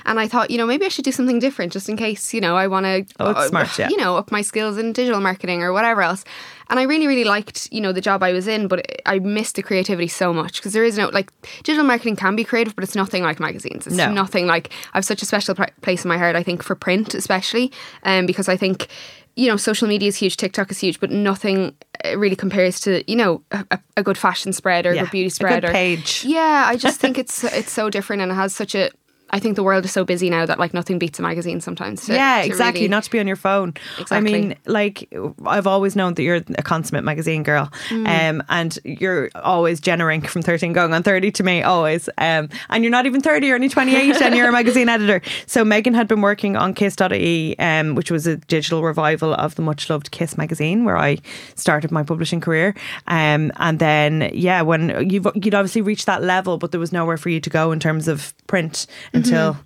[0.04, 2.40] and I thought, you know, maybe I should do something different, just in case, you
[2.40, 3.88] know, I want to, Oh, it's smart, yeah.
[3.92, 6.24] you know, up my skills in digital marketing or whatever else.
[6.70, 9.56] And I really, really liked, you know, the job I was in, but I missed
[9.56, 11.30] the creativity so much because there is no like
[11.64, 13.86] digital marketing can be creative, but it's nothing like magazines.
[13.86, 14.10] It's No.
[14.12, 14.70] nothing like.
[14.94, 16.34] I have such a special pr- place in my heart.
[16.36, 17.70] I think for print, especially,
[18.04, 18.88] um, because I think.
[19.34, 23.02] You know, social media is huge, TikTok is huge, but nothing uh, really compares to
[23.10, 25.70] you know a, a good fashion spread or Yeah, a good beauty a spread good
[25.70, 26.24] or page.
[26.24, 28.90] yeah, I just think it's it's so different and it has such a.
[29.32, 32.04] I think the world is so busy now that like nothing beats a magazine sometimes.
[32.06, 32.82] to- yeah, to exactly.
[32.82, 33.72] really- Not to be on your phone.
[34.10, 35.08] I mean, like
[35.46, 40.42] I've always known that you're a consummate magazine girl, um, and you're always generating from
[40.42, 42.08] thirteen going on thirty to me always.
[42.18, 45.22] Um, and you're not even thirty; you're only twenty eight, and you're a magazine editor.
[45.46, 49.62] So Megan had been working on Kiss.ie, um, which was a digital revival of the
[49.62, 51.16] much loved Kiss magazine, where I
[51.54, 52.74] started my publishing career.
[53.06, 57.16] Um, and then yeah, when you've you'd obviously reached that level, but there was nowhere
[57.16, 58.86] for you to go in terms of print
[59.24, 59.56] until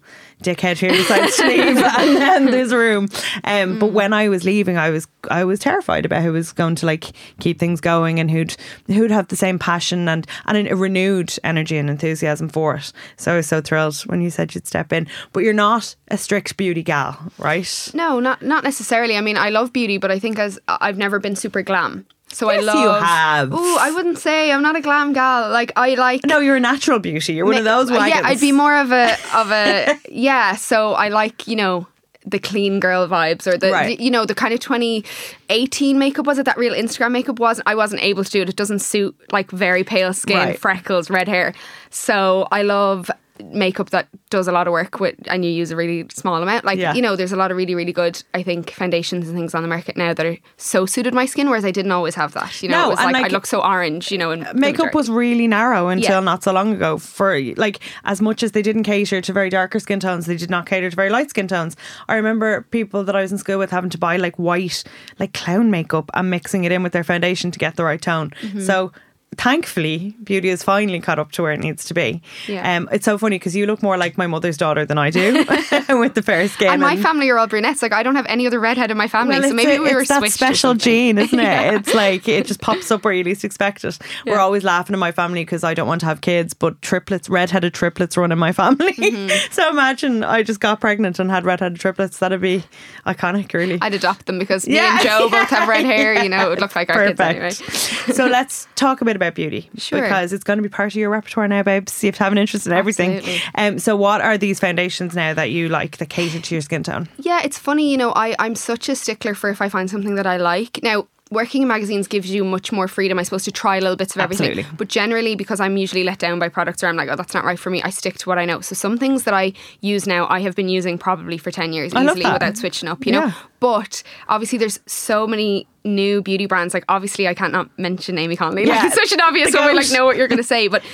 [0.43, 3.09] dickhead here decides to leave and then there's room.
[3.45, 6.75] Um, but when I was leaving I was I was terrified about who was going
[6.77, 10.77] to like keep things going and who'd who'd have the same passion and and a
[10.77, 12.93] renewed energy and enthusiasm for it.
[13.17, 15.07] So I was so thrilled when you said you'd step in.
[15.33, 17.91] But you're not a strict beauty gal right?
[17.95, 19.17] No, not not necessarily.
[19.17, 22.07] I mean, I love beauty, but I think as I've never been super glam.
[22.37, 22.79] So I love.
[22.79, 23.53] you have.
[23.53, 25.51] Ooh, I wouldn't say I'm not a glam gal.
[25.51, 26.25] Like I like.
[26.27, 27.33] No, you're a natural beauty.
[27.35, 28.21] You're one of those uh, wagons.
[28.23, 30.55] Yeah, I'd be more of a of a yeah.
[30.57, 31.87] So I like you know
[32.29, 33.97] the clean girl vibes or the, Right.
[33.97, 37.61] the- you know the kind of 2018 makeup was it that real Instagram makeup was
[37.67, 38.49] I wasn't able to do it.
[38.49, 40.59] It doesn't suit like very pale skin, Right.
[40.59, 41.55] freckles, red hair.
[41.91, 43.11] So I love
[43.45, 46.65] makeup that does a lot of work with and you use a really small amount
[46.65, 46.95] like Yeah.
[46.95, 49.63] you know there's a lot of really really good I think foundations and things on
[49.63, 52.63] the market now that are so suited my skin whereas I didn't always have that
[52.63, 54.95] you know No, it was like, like- I look so orange you know and makeup
[54.95, 56.21] was really narrow until Yeah.
[56.21, 59.79] not so long ago for like as much as they didn't cater to very darker
[59.81, 61.77] skin tones they did not cater to very light skin tones
[62.09, 64.83] i remember people that i was in school with having to buy like white
[65.19, 68.31] like clown makeup and mixing it in with their foundation to get the right tone
[68.43, 68.61] Mm-hmm.
[68.61, 68.93] so
[69.39, 72.77] thankfully beauty has finally caught up to where it needs to be Yeah.
[72.77, 75.45] um, it's so funny because you look more like my mother's daughter than i do
[75.99, 78.47] with the fair skin and my family are all brunettes like I don't have any
[78.47, 81.19] other redhead in my family Well, so maybe a- we were that switched special gene,
[81.19, 81.43] isn't it?
[81.47, 81.77] Yeah.
[81.77, 83.99] It's like it just pops up where you least expect it.
[84.27, 87.29] We're always laughing in my family because I don't want to have kids, but triplets,
[87.29, 88.93] redheaded triplets, run in my family.
[88.95, 89.53] Mm-hmm.
[89.53, 92.19] so imagine I just got pregnant and had redheaded triplets.
[92.19, 92.65] That'd be
[93.07, 93.79] iconic, really.
[93.81, 95.41] I'd adopt them because Yeah, me and Joe yeah.
[95.41, 96.23] both have red hair.
[96.23, 97.51] You know, it would look like our kids anyway.
[97.51, 100.01] so let's talk a bit about beauty Sure.
[100.01, 102.03] because it's going to be part of your repertoire now, babes.
[102.03, 103.17] You have to have an interest in everything.
[103.17, 103.43] Absolutely.
[103.55, 106.83] Um, so what are these foundations now that you like that cater to your skin
[106.83, 107.09] tone?
[107.19, 107.91] Yeah, it's funny.
[107.91, 110.81] You know, I I'm such a stickler for if I find something that I like
[110.83, 111.07] now.
[111.33, 114.21] Working in magazines gives you much more freedom, I suppose, to try little bits of
[114.21, 114.47] everything.
[114.51, 114.77] Absolutely.
[114.77, 117.45] But generally, because I'm usually let down by products or I'm like, oh, that's not
[117.45, 118.61] right for me, I stick to what I know.
[118.61, 121.93] So some things that I use now, I have been using probably for 10 years
[121.93, 123.21] easily without switching up, you Yeah.
[123.27, 123.33] know?
[123.59, 126.73] But obviously, there's so many new beauty brands.
[126.75, 128.65] Like, obviously, I can't not mention Aimee Connolly.
[128.67, 128.77] Yeah.
[128.77, 129.67] Like, it's such an obvious one.
[129.67, 130.69] We like know what you're going to say.
[130.69, 130.85] But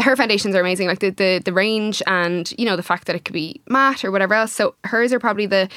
[0.00, 0.88] her foundations are amazing.
[0.88, 4.02] Like the, the the range and you know the fact that it could be matte
[4.04, 4.52] or whatever else.
[4.52, 5.68] So hers are probably the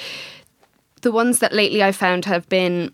[1.01, 2.91] the ones that lately I've found have been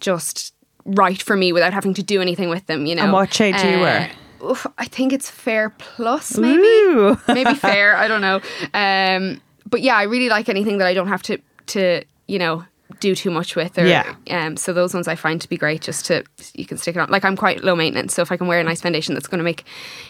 [0.00, 2.86] just right for me without having to do anything with them.
[2.86, 3.04] You know.
[3.04, 4.10] And what shade do you Uh, wear?
[4.44, 7.96] oof, I think it's fair plus maybe maybe fair.
[7.96, 8.40] I don't know.
[8.74, 12.64] Um, but yeah, I really like anything that I don't have to to you know
[13.00, 13.78] do too much with.
[13.78, 14.14] Or, Yeah.
[14.30, 14.56] Um.
[14.56, 15.82] So those ones I find to be great.
[15.82, 16.24] Just to
[16.54, 17.10] you can stick it on.
[17.10, 19.38] Like I'm quite low maintenance, so if I can wear a nice foundation that's going
[19.38, 19.64] to make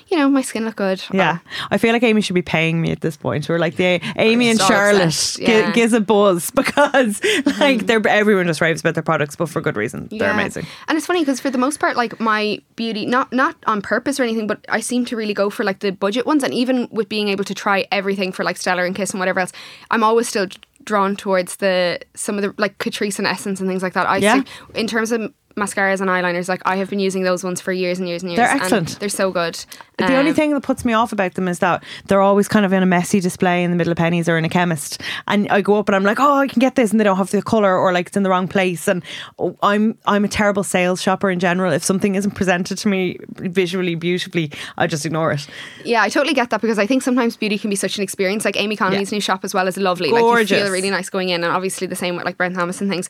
[0.09, 1.03] you know my skin look good.
[1.13, 1.39] Yeah,
[1.71, 3.49] I feel like Aimee should be paying me at this point.
[3.49, 5.73] We're like the Aimee and Charlotte yeah.
[5.73, 7.21] gives a buzz because
[7.59, 10.09] like they're everyone just raves about their products, but for good reason.
[10.11, 10.35] They're Yeah.
[10.35, 10.67] amazing.
[10.87, 14.19] And it's funny because for the most part, like my beauty, not not on purpose
[14.19, 16.43] or anything, but I seem to really go for like the budget ones.
[16.43, 19.41] And even with being able to try everything for like Stellar and Kiss and whatever
[19.41, 19.53] else,
[19.91, 20.47] I'm always still
[20.85, 24.07] drawn towards the some of the like Catrice and Essence and things like that.
[24.09, 24.43] I Yeah.
[24.75, 27.99] in terms of mascaras and eyeliners, like I have been using those ones for years
[27.99, 28.39] and years and years.
[28.39, 29.01] They're and excellent.
[29.01, 29.65] they're so good.
[29.99, 32.65] The only Um, thing that puts me off about them is that they're always kind
[32.65, 35.03] of in a messy display in the middle of Penneys or in a chemist.
[35.27, 37.17] And I go up and I'm like, oh, I can get this, and they don't
[37.17, 38.87] have the color or like it's in the wrong place.
[38.87, 39.03] And
[39.41, 41.73] oh, I'm I'm a terrible sales shopper in general.
[41.73, 45.47] If something isn't presented to me visually beautifully, I just ignore it.
[45.85, 48.45] Yeah, I totally get that because I think sometimes beauty can be such an experience.
[48.45, 50.11] Like Aimee Connolly's new shop as well is lovely.
[50.11, 50.63] Like you Gorgeous.
[50.63, 53.09] feel really nice going in, and obviously the same with like Brown Thomas and things.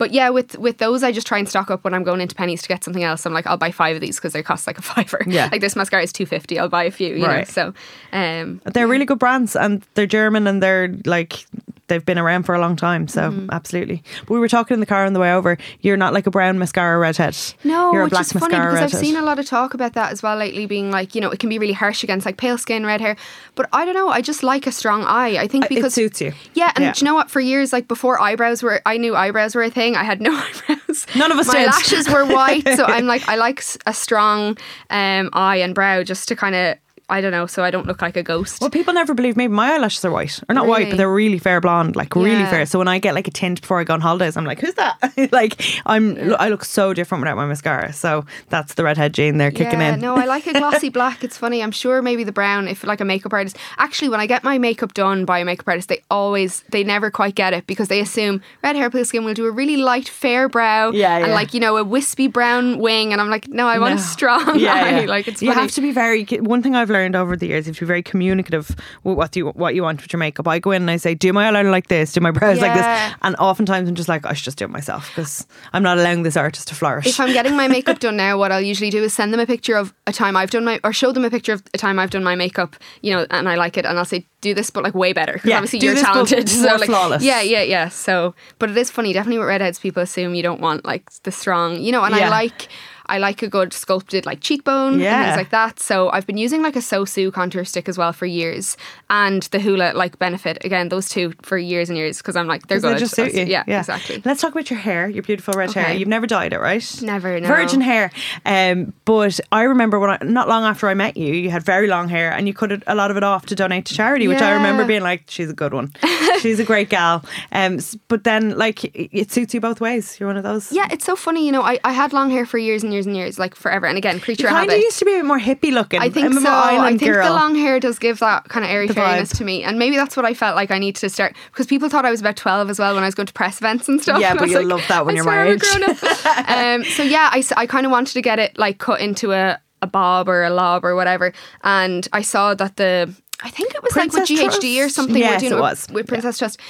[0.00, 2.34] But yeah, with with those, I just try and stock up when I'm going into
[2.34, 3.26] Penneys to get something else.
[3.26, 5.22] I'm like, I'll buy five of these because they cost like a fiver.
[5.26, 5.48] Yeah.
[5.52, 6.58] like this mascara is two fifty.
[6.58, 7.14] I'll buy a few.
[7.14, 7.46] You Right.
[7.46, 7.74] know, so
[8.12, 11.44] um, They're really good brands and they're German and they're like
[11.90, 13.06] they've been around for a long time.
[13.06, 13.50] So Mm-hmm.
[13.52, 14.02] absolutely.
[14.26, 15.58] But we were talking in the car on the way over.
[15.82, 17.36] You're not like a brown mascara redhead.
[17.64, 19.74] No, you're a which black is funny mascara because I've seen a lot of talk
[19.74, 22.24] about that as well lately, being like, you know, it can be really harsh against
[22.24, 23.16] like pale skin, red hair.
[23.56, 25.36] But I don't know, I just like a strong eye.
[25.36, 26.32] I think Uh, It because suits you.
[26.54, 26.92] Yeah, and Yeah.
[26.92, 27.30] do you know what?
[27.30, 29.96] For years, like before eyebrows were, I knew eyebrows were a thing.
[29.96, 30.30] I had no
[30.68, 31.06] eyebrows.
[31.14, 31.66] None of us My did.
[31.66, 34.56] lashes were white, so I'm like, I like a strong
[34.88, 36.76] um, eye and brow just to kind of,
[37.10, 38.60] I don't know, so I don't look like a ghost.
[38.60, 39.48] Well, people never believe me.
[39.48, 42.64] My eyelashes are white, or not white, but they're really fair blonde, like really fair.
[42.66, 44.74] So when I get like a tint before I go on holidays, I'm like, "Who's
[44.74, 44.96] that?"
[45.32, 47.92] like I'm, I look so different without my mascara.
[47.92, 50.00] So that's the redhead gene there kicking yeah, in.
[50.00, 51.24] no, I like a glossy black.
[51.24, 51.62] It's funny.
[51.62, 53.56] I'm sure maybe the brown, if like a makeup artist.
[53.76, 57.10] Actually, when I get my makeup done by a makeup artist, they always, they never
[57.10, 60.08] quite get it because they assume red hair, pale skin will do a really light,
[60.08, 60.90] fair brow.
[60.90, 63.12] Yeah, And like, you know, a wispy brown wing.
[63.12, 65.00] And I'm like, no, I want a strong yeah, eye.
[65.00, 65.06] yeah.
[65.06, 66.24] Like, it's you have to be very.
[66.24, 69.34] One thing I've learned over the years, you have to be very communicative with what
[69.36, 70.46] you what you want with your makeup.
[70.48, 72.74] I go in and I say, "Do my eyeliner like this, do my brows like
[72.74, 75.98] this," and oftentimes I'm just like, "I should just do it myself because I'm not
[75.98, 78.90] allowing this artist to flourish." if I'm getting my makeup done now, what I'll usually
[78.90, 81.24] do is send them a picture of a time I've done my, or show them
[81.24, 83.84] a picture of a time I've done my makeup, you know, and I like it,
[83.84, 85.34] and I'll say, do this, but like way better.
[85.34, 86.48] Because Yeah, obviously you're talented.
[86.48, 87.22] so like, flawless.
[87.22, 87.88] Yeah, yeah, yeah.
[87.88, 89.12] So, but it is funny.
[89.12, 92.26] Definitely with redheads, people assume you don't want like the strong, you know, and Yeah.
[92.26, 92.68] I like.
[93.10, 95.80] I like a good sculpted like cheekbone and things like that.
[95.80, 98.76] So I've been using like a Sosu contour stick as well for years,
[99.08, 100.88] and the Hoola like Benefit again.
[100.88, 103.44] Those two for years and years because I'm like they're 'Cause they just suit you.
[103.46, 104.22] Yeah, exactly.
[104.24, 105.92] Let's talk about your hair, your beautiful red hair.
[105.92, 106.84] You've never dyed it, right?
[107.02, 107.48] Never, no.
[107.48, 108.10] Virgin hair.
[108.46, 111.86] Um, but I remember when I, not long after I met you, you had very
[111.88, 114.40] long hair and you cut a lot of it off to donate to charity, which
[114.40, 115.92] I remember being like, she's a good one.
[116.40, 117.24] she's a great gal.
[117.52, 120.18] Um, but then, like, it it suits you both ways.
[120.18, 120.72] You're one of those.
[120.72, 121.44] Yeah, it's so funny.
[121.46, 123.86] You know, I, I had long hair for years and years and years, like forever.
[123.86, 124.82] And again, creature kind of habit.
[124.84, 126.00] used to be a bit more hippie looking.
[126.00, 126.50] I think I'm so.
[126.50, 127.26] I think girl.
[127.26, 129.38] the long hair does give that kind of airy The fairiness vibe.
[129.38, 131.88] to me, and maybe that's what I felt like I need to start because people
[131.88, 134.00] thought I was about twelve as well when I was going to press events and
[134.00, 134.20] stuff.
[134.20, 135.60] Yeah, And but you'll like, love that when I you're swear my I'm a age.
[135.60, 136.48] grown-up.
[136.50, 139.60] um, so yeah, I, I kind of wanted to get it like cut into a,
[139.82, 141.32] a bob or a lob or whatever,
[141.64, 145.16] and I saw that the I think it was like with GHD or something.
[145.16, 145.86] Yes, we're doing it was.
[145.90, 146.60] with Princess Trust.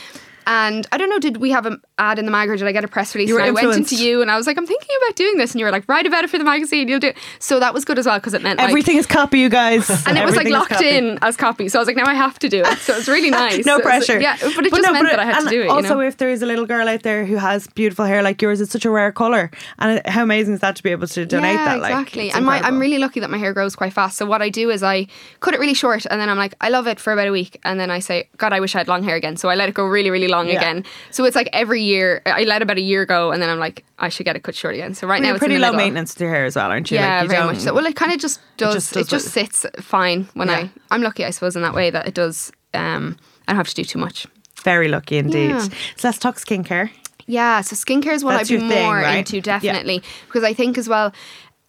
[0.46, 2.72] And I don't know, did we have an ad in the mag or did I
[2.72, 3.29] get a press release?
[3.29, 5.53] You and I went into you and I was like, I'm thinking about doing this.
[5.53, 6.88] And you were like, write about it for the magazine.
[6.88, 7.16] You'll do it.
[7.38, 9.88] So that was good as well because it meant like, Everything is copy, you guys.
[10.07, 10.88] and it was like locked copy.
[10.88, 11.68] in as copy.
[11.68, 12.79] So I was like, now I have to do it.
[12.79, 13.64] So it was really nice.
[13.66, 14.20] no So- pressure.
[14.20, 15.64] yeah, but it just no, meant but that I had to do it.
[15.66, 16.00] You Also, know?
[16.00, 18.72] if there is a little girl out there who has beautiful hair like yours, it's
[18.72, 21.64] such a rare color, and how amazing is that to be able to donate yeah,
[21.76, 21.81] that?
[21.81, 22.31] Like, exactly.
[22.31, 24.16] and my, I'm really lucky that my hair grows quite fast.
[24.16, 25.07] So what I do is I
[25.40, 27.61] cut it really short, and then I'm like, I love it for about a week,
[27.64, 29.37] and then I say, God, I wish I had long hair again.
[29.37, 30.59] So I let it go really, really long Yeah.
[30.59, 30.85] again.
[31.11, 33.85] So it's like every year I let about a year go, and then I'm like,
[33.98, 34.94] I should get it cut short again.
[34.94, 35.87] So right Well, now you're it's pretty in the low middle.
[35.87, 36.98] maintenance to your hair as well, aren't you?
[36.98, 37.74] Yeah, Like, you very much so.
[37.74, 38.74] Well, it kind of just does.
[38.74, 40.55] just it just sits fine when Yeah.
[40.57, 40.70] I.
[40.90, 42.50] I'm lucky, I suppose, in that way that it does.
[42.74, 43.16] Um,
[43.48, 44.26] I don't have to do too much.
[44.64, 45.50] Very lucky indeed.
[45.50, 45.61] Yeah.
[45.96, 46.90] So let's talk skincare.
[47.26, 49.18] Yeah, so skincare is what That's I'd be thing, more right?
[49.18, 49.42] into Yeah.
[49.42, 51.12] definitely because I think as well.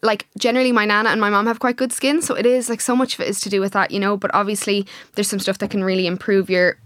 [0.03, 2.81] Like generally, my nana and my mom have quite good skin, so it is like
[2.81, 4.17] so much of it is to do with that, you know.
[4.17, 6.77] But obviously, there's some stuff that can really improve your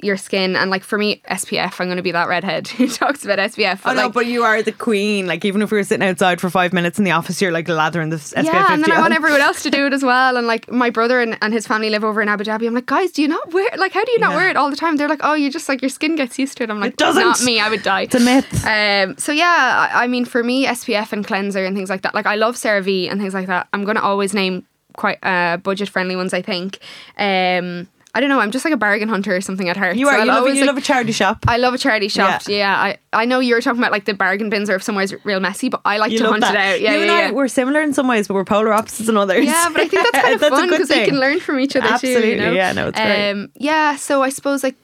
[0.00, 0.54] your skin.
[0.56, 3.78] And like for me, SPF, I'm going to be that redhead who talks about SPF.
[3.78, 5.26] Oh But no, like, but you are the queen.
[5.26, 7.68] Like even if we were sitting outside for five minutes in the office, you're like
[7.68, 10.02] lathering the SPF yeah, and 50 then I want everyone else to do it as
[10.04, 10.36] well.
[10.36, 12.66] And like my brother and, and his family live over in Abu Dhabi.
[12.66, 14.36] I'm like, guys, do you not wear like how do you not Yeah.
[14.36, 14.96] wear it all the time?
[14.96, 16.70] They're like, oh, you just like your skin gets used to it.
[16.70, 17.22] I'm like, It doesn't.
[17.22, 17.58] Not me.
[17.60, 18.02] I would die.
[18.02, 18.64] It's a myth.
[18.64, 22.14] Um, so yeah, I, I mean, for me, SPF and cleanser and things like that.
[22.14, 23.68] Like I love CeraVe and things like that.
[23.72, 24.64] I'm gonna always name
[24.96, 26.32] quite uh, budget friendly ones.
[26.34, 26.78] I think.
[27.18, 28.40] Um, I don't know.
[28.40, 29.96] I'm just like a bargain hunter or something at heart.
[29.96, 30.14] You are.
[30.14, 31.44] I'll You love, always, you like- love a charity shop.
[31.46, 32.42] I love a charity shop.
[32.48, 32.74] Yeah, yeah.
[32.80, 35.68] I, I know you're talking about like the bargain bins or if somewhere's real messy,
[35.68, 36.54] but I like You to hunt that.
[36.54, 36.80] it out.
[36.80, 37.30] Yeah, you yeah, and I, yeah.
[37.32, 39.44] we're similar in some ways, but we're polar opposites in others.
[39.44, 41.10] Yeah, but I think that's kind of That's fun because they thing.
[41.10, 41.92] can learn from each other too.
[41.94, 42.52] Absolutely, You know?
[42.52, 43.30] yeah, no, it's great.
[43.30, 44.74] Um, yeah, so I suppose like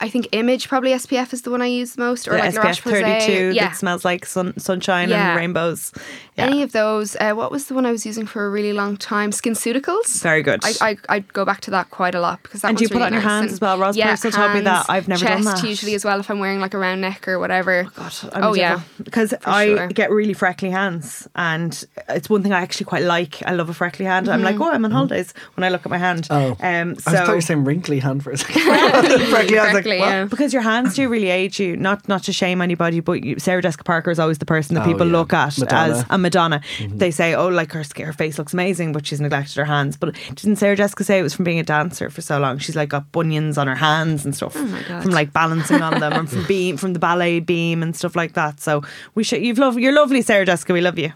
[0.00, 2.54] I think Image probably SPF is the one I use the most, or The like
[2.54, 5.30] La SPF 32 Yeah, that smells like sun, sunshine Yeah.
[5.30, 5.92] and rainbows.
[6.36, 6.46] Yeah.
[6.46, 7.16] any of those.
[7.20, 9.30] Uh, what was the one I was using for a really long time?
[9.30, 10.22] SkinCeuticals.
[10.22, 10.60] Very good.
[10.64, 12.88] I, I I go back to that quite a lot because that And do you
[12.88, 13.30] one's put it really on your nice.
[13.30, 13.78] hands And- as well?
[13.78, 14.70] Ross yeah, Purcell told me that.
[14.76, 15.68] hands, I've never done chest that.
[15.68, 17.86] usually as well if I'm wearing like a round neck or whatever.
[17.98, 19.88] I'm oh yeah, because I sure.
[19.88, 23.42] get really freckly hands, and it's one thing I actually quite like.
[23.46, 24.28] I love a freckly hand.
[24.28, 26.26] I'm like, oh, I'm on holidays when I look at my hand.
[26.30, 26.56] Oh.
[26.60, 28.60] um, so I thought you were saying wrinkly hand for a second.
[29.30, 30.24] Freckly, I was like, yeah.
[30.24, 31.76] because your hands do really age you.
[31.76, 34.82] Not not to shame anybody, but you, Sarah Jessica Parker is always the person that
[34.82, 35.12] Oh, people yeah.
[35.12, 35.92] look at Madonna.
[35.94, 36.60] as a Madonna.
[36.78, 36.98] Mm-hmm.
[36.98, 39.96] They say, oh, like her her face looks amazing, but she's neglected her hands.
[39.96, 42.58] But didn't Sarah Jessica say it was from being a dancer for so long?
[42.58, 44.66] She's like got bunions on her hands and stuff oh
[45.02, 48.34] from like balancing on them, and from beam from the ballet beam and stuff like
[48.34, 48.60] that.
[48.60, 48.82] So
[49.14, 49.42] we should.
[49.42, 49.78] You've love.
[49.78, 50.72] You're lovely, Sarah Jessica.
[50.72, 51.12] We love you.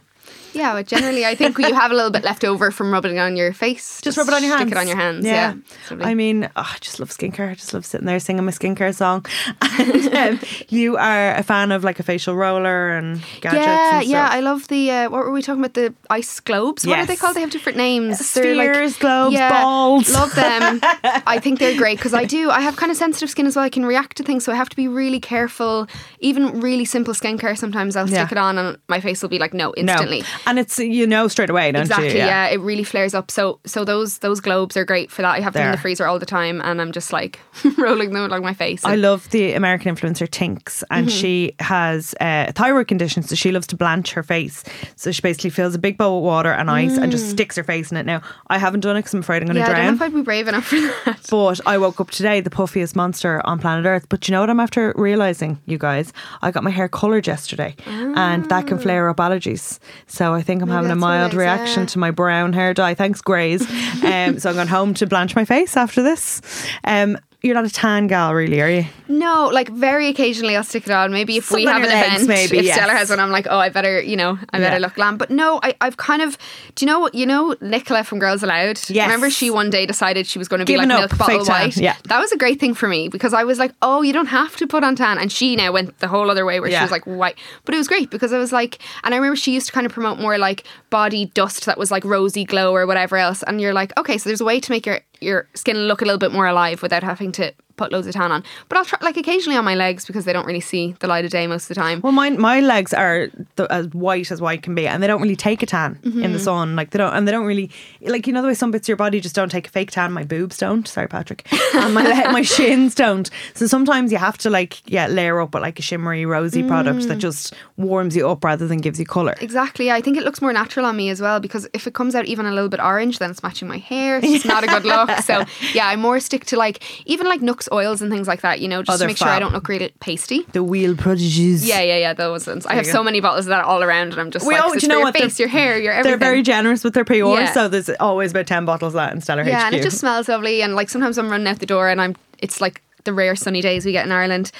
[0.54, 3.20] Yeah, but generally, I think you have a little bit left over from rubbing it
[3.20, 4.00] on your face.
[4.00, 4.68] Just rub it on your hands.
[4.70, 5.24] Stick it on your hands.
[5.26, 5.54] Yeah.
[5.90, 6.04] Lovely.
[6.04, 7.50] I mean, oh, I just love skincare.
[7.50, 9.26] I just love sitting there singing my skincare song.
[9.76, 13.66] And um, you are a fan of like a facial roller and gadgets.
[13.66, 14.28] yeah, and yeah.
[14.30, 14.90] I love the.
[14.90, 15.74] Uh, what were we talking about?
[15.74, 16.86] The ice globes.
[16.86, 17.34] What are they called?
[17.34, 18.24] They have different names.
[18.24, 20.12] Spheres, globes, yeah, balls.
[20.12, 20.78] Love them.
[20.82, 22.50] I think they're great because I do.
[22.50, 23.64] I have kind of sensitive skin as well.
[23.64, 25.88] I can react to things, so I have to be really careful.
[26.24, 27.56] Even really simple skincare.
[27.56, 28.24] Sometimes I'll Yeah.
[28.24, 29.74] stick it on, and my face will be like, no, No.
[29.76, 30.22] instantly.
[30.46, 32.08] And it's you know straight away, Exactly.
[32.12, 32.16] you?
[32.16, 32.46] Yeah.
[32.48, 33.30] it really flares up.
[33.30, 35.32] So, so those those globes are great for that.
[35.36, 37.38] I have them in the freezer all the time, and I'm just like
[37.78, 38.84] rolling them along my face.
[38.84, 41.18] I love the American influencer Tinx, and Mm-hmm.
[41.20, 44.64] she has uh, thyroid condition, so she loves to blanch her face.
[44.96, 47.64] So she basically fills a big bowl of water and ice and just sticks her
[47.64, 48.06] face in it.
[48.06, 49.66] Now, I haven't done it because I'm afraid I'm going to Mm.
[49.66, 50.08] yeah, I don't know drown.
[50.08, 51.18] if I'd be brave enough for that.
[51.30, 54.06] But I woke up today, the puffiest monster on planet Earth.
[54.08, 56.12] But you know what I'm after realizing, you guys?
[56.42, 59.78] I got my hair coloured yesterday, and that can flare up allergies.
[60.06, 61.88] So I think I'm having a mild reaction yeah.
[61.88, 62.94] to my brown hair dye.
[62.94, 63.62] Thanks, Grays.
[64.04, 66.40] um, so I'm going home to blanch my face after this.
[66.84, 68.86] Um, you're not a tan gal, really, are you?
[69.06, 71.12] No, like very occasionally I'll stick it on.
[71.12, 72.76] Maybe if we Something have an legs, event, maybe, if yes.
[72.76, 74.78] Stellar has one, I'm like, oh, I better, you know, I better Yeah.
[74.78, 75.18] look glam.
[75.18, 76.38] But no, I, I've kind of,
[76.74, 78.80] do you know what, you know, Nicola from Girls Aloud?
[78.88, 79.06] Yes.
[79.06, 81.38] Remember she one day decided she was going to be Giving like up, milk bottle
[81.40, 81.76] fake tan, white?
[81.76, 81.96] yeah.
[82.04, 84.56] That was a great thing for me because I was like, oh, you don't have
[84.56, 85.18] to put on tan.
[85.18, 86.78] And she now went the whole other way where Yeah.
[86.80, 87.36] she was like white.
[87.66, 89.84] But it was great because I was like, and I remember she used to kind
[89.86, 93.42] of promote more like body dust that was like rosy glow or whatever else.
[93.42, 96.04] And you're like, okay, so there's a way to make your, your skin look a
[96.04, 98.42] little bit more alive without having to put loads of tan on.
[98.68, 101.24] But I'll try like occasionally on my legs because they don't really see the light
[101.24, 102.00] of day most of the time.
[102.00, 105.20] Well, my my legs are the, as white as white can be, and they don't
[105.22, 106.32] really take a tan in Mm-hmm.
[106.32, 106.76] the sun.
[106.76, 107.70] Like they don't, and they don't really
[108.02, 109.90] like you know the way some bits of your body just don't take a fake
[109.90, 110.12] tan.
[110.12, 110.86] My boobs don't.
[110.86, 111.46] Sorry, Patrick.
[111.74, 113.28] And my le- my shins don't.
[113.54, 117.00] So sometimes you have to like yeah layer up with like a shimmery rosy product
[117.00, 117.08] Mm.
[117.08, 119.34] that just warms you up rather than gives you color.
[119.40, 119.90] Exactly.
[119.90, 122.26] I think it looks more natural on me as well because if it comes out
[122.26, 124.18] even a little bit orange, then it's matching my hair.
[124.18, 125.10] It's just not a good look.
[125.22, 125.44] So
[125.74, 127.40] yeah, I more stick to like even like
[127.72, 128.60] Oils and things like that.
[128.60, 130.42] You know, just Oh, to make sure I don't look really pasty.
[130.52, 131.66] The Huile Prodigieuse.
[131.66, 132.12] Yeah, yeah, yeah.
[132.14, 132.66] Those ones.
[132.66, 134.78] I have so many bottles of that all around, and I'm just We like, do
[134.80, 135.16] you know your what?
[135.16, 136.10] Face, your hair, your everything.
[136.18, 137.52] They're very generous with their PR, Yeah.
[137.52, 139.66] so there's always about ten bottles of that in Stellar yeah, HQ.
[139.66, 140.62] and it just smells lovely.
[140.62, 143.60] And like sometimes I'm running out the door, and I'm it's like the rare sunny
[143.60, 144.50] days we get in Ireland.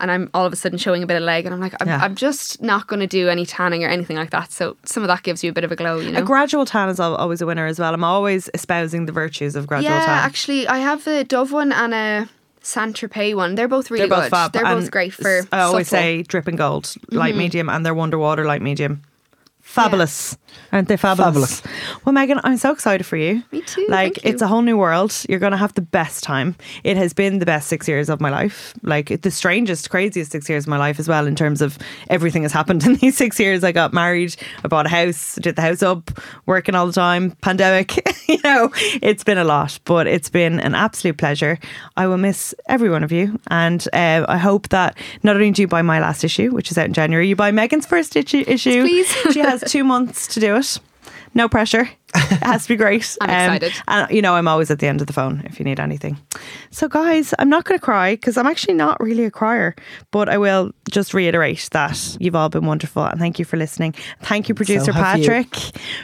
[0.00, 1.86] And I'm all of a sudden showing a bit of leg, and I'm like, I'm,
[1.86, 2.00] Yeah.
[2.02, 4.50] I'm just not going to do any tanning or anything like that.
[4.50, 6.18] So some of that gives you a bit of a glow, you know.
[6.18, 7.94] A gradual tan is always a winner as well.
[7.94, 10.18] I'm always espousing the virtues of gradual yeah, tan.
[10.18, 12.28] actually, I have a Dove one and a
[12.64, 13.54] Saint Tropez one.
[13.54, 14.30] They're both really They're both good.
[14.30, 14.52] fab.
[14.52, 15.42] They're and both great for.
[15.52, 16.02] I always supple.
[16.02, 17.38] say Dripping Gold, light Mhm.
[17.38, 19.02] medium, and they're Wonder Water light medium.
[19.74, 20.38] Fabulous,
[20.72, 20.96] aren't they?
[20.96, 21.60] Fabulous.
[21.60, 21.62] Fabulous.
[22.04, 23.42] Well, Megan, I'm so excited for you.
[23.50, 23.86] Me too.
[23.88, 24.30] Like thank you.
[24.30, 25.12] it's a whole new world.
[25.28, 26.54] You're going to have the best time.
[26.84, 28.74] It has been the best six years of my life.
[28.82, 31.26] Like the strangest, craziest six years of my life as well.
[31.26, 33.64] In terms of everything has happened in these six years.
[33.64, 34.36] I got married.
[34.64, 35.34] I bought a house.
[35.36, 36.10] Did the house up.
[36.46, 37.32] Working all the time.
[37.42, 37.96] Pandemic.
[38.28, 38.70] you know,
[39.02, 41.58] it's been a lot, but it's been an absolute pleasure.
[41.96, 45.62] I will miss every one of you, and uh, I hope that not only do
[45.62, 48.44] you buy my last issue, which is out in January, you buy Megan's first issue.
[48.46, 48.82] issue.
[48.82, 49.10] Please.
[49.32, 50.78] she has two months to do it.
[51.34, 51.90] No pressure.
[52.14, 53.16] It has to be great.
[53.20, 53.82] Um, I'm excited.
[53.88, 56.16] And you know, I'm always at the end of the phone if you need anything.
[56.70, 59.74] So, guys, I'm not going to cry because I'm actually not really a crier,
[60.10, 63.94] but I will just reiterate that you've all been wonderful and thank you for listening.
[64.22, 65.24] Thank you, producer have you.
[65.28, 65.54] Patrick,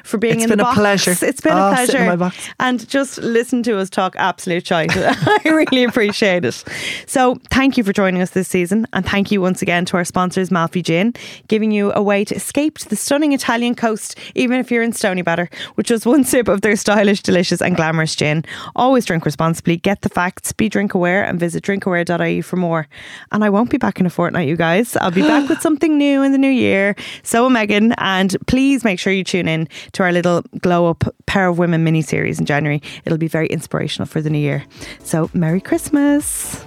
[0.04, 0.78] for being It's in been the a box.
[0.78, 1.11] pleasure.
[1.26, 2.06] It's been Oh, a sit in pleasure.
[2.11, 2.36] my box.
[2.61, 4.90] And just listen to us talk absolute shite.
[4.96, 6.64] I really appreciate it.
[7.06, 8.86] So, thank you for joining us this season.
[8.92, 11.14] And thank you once again to our sponsors, Malfy Gin,
[11.48, 14.92] giving you a way to escape to the stunning Italian coast, even if you're in
[14.92, 18.42] Stoneybatter, with just one sip of their stylish, delicious, and glamorous gin.
[18.74, 22.88] Always drink responsibly, get the facts, be drink aware, and visit drinkaware.ie for more.
[23.32, 24.96] And I won't be back in a fortnight, you guys.
[24.96, 26.96] I'll be back with something new in the new year.
[27.22, 27.92] So will Megan.
[27.98, 31.84] And please make sure you tune in to our little glow up Pair of Women
[31.84, 32.80] mini series in January.
[33.05, 34.64] It'll be very inspirational for the new year.
[35.01, 36.64] So, Merry Christmas.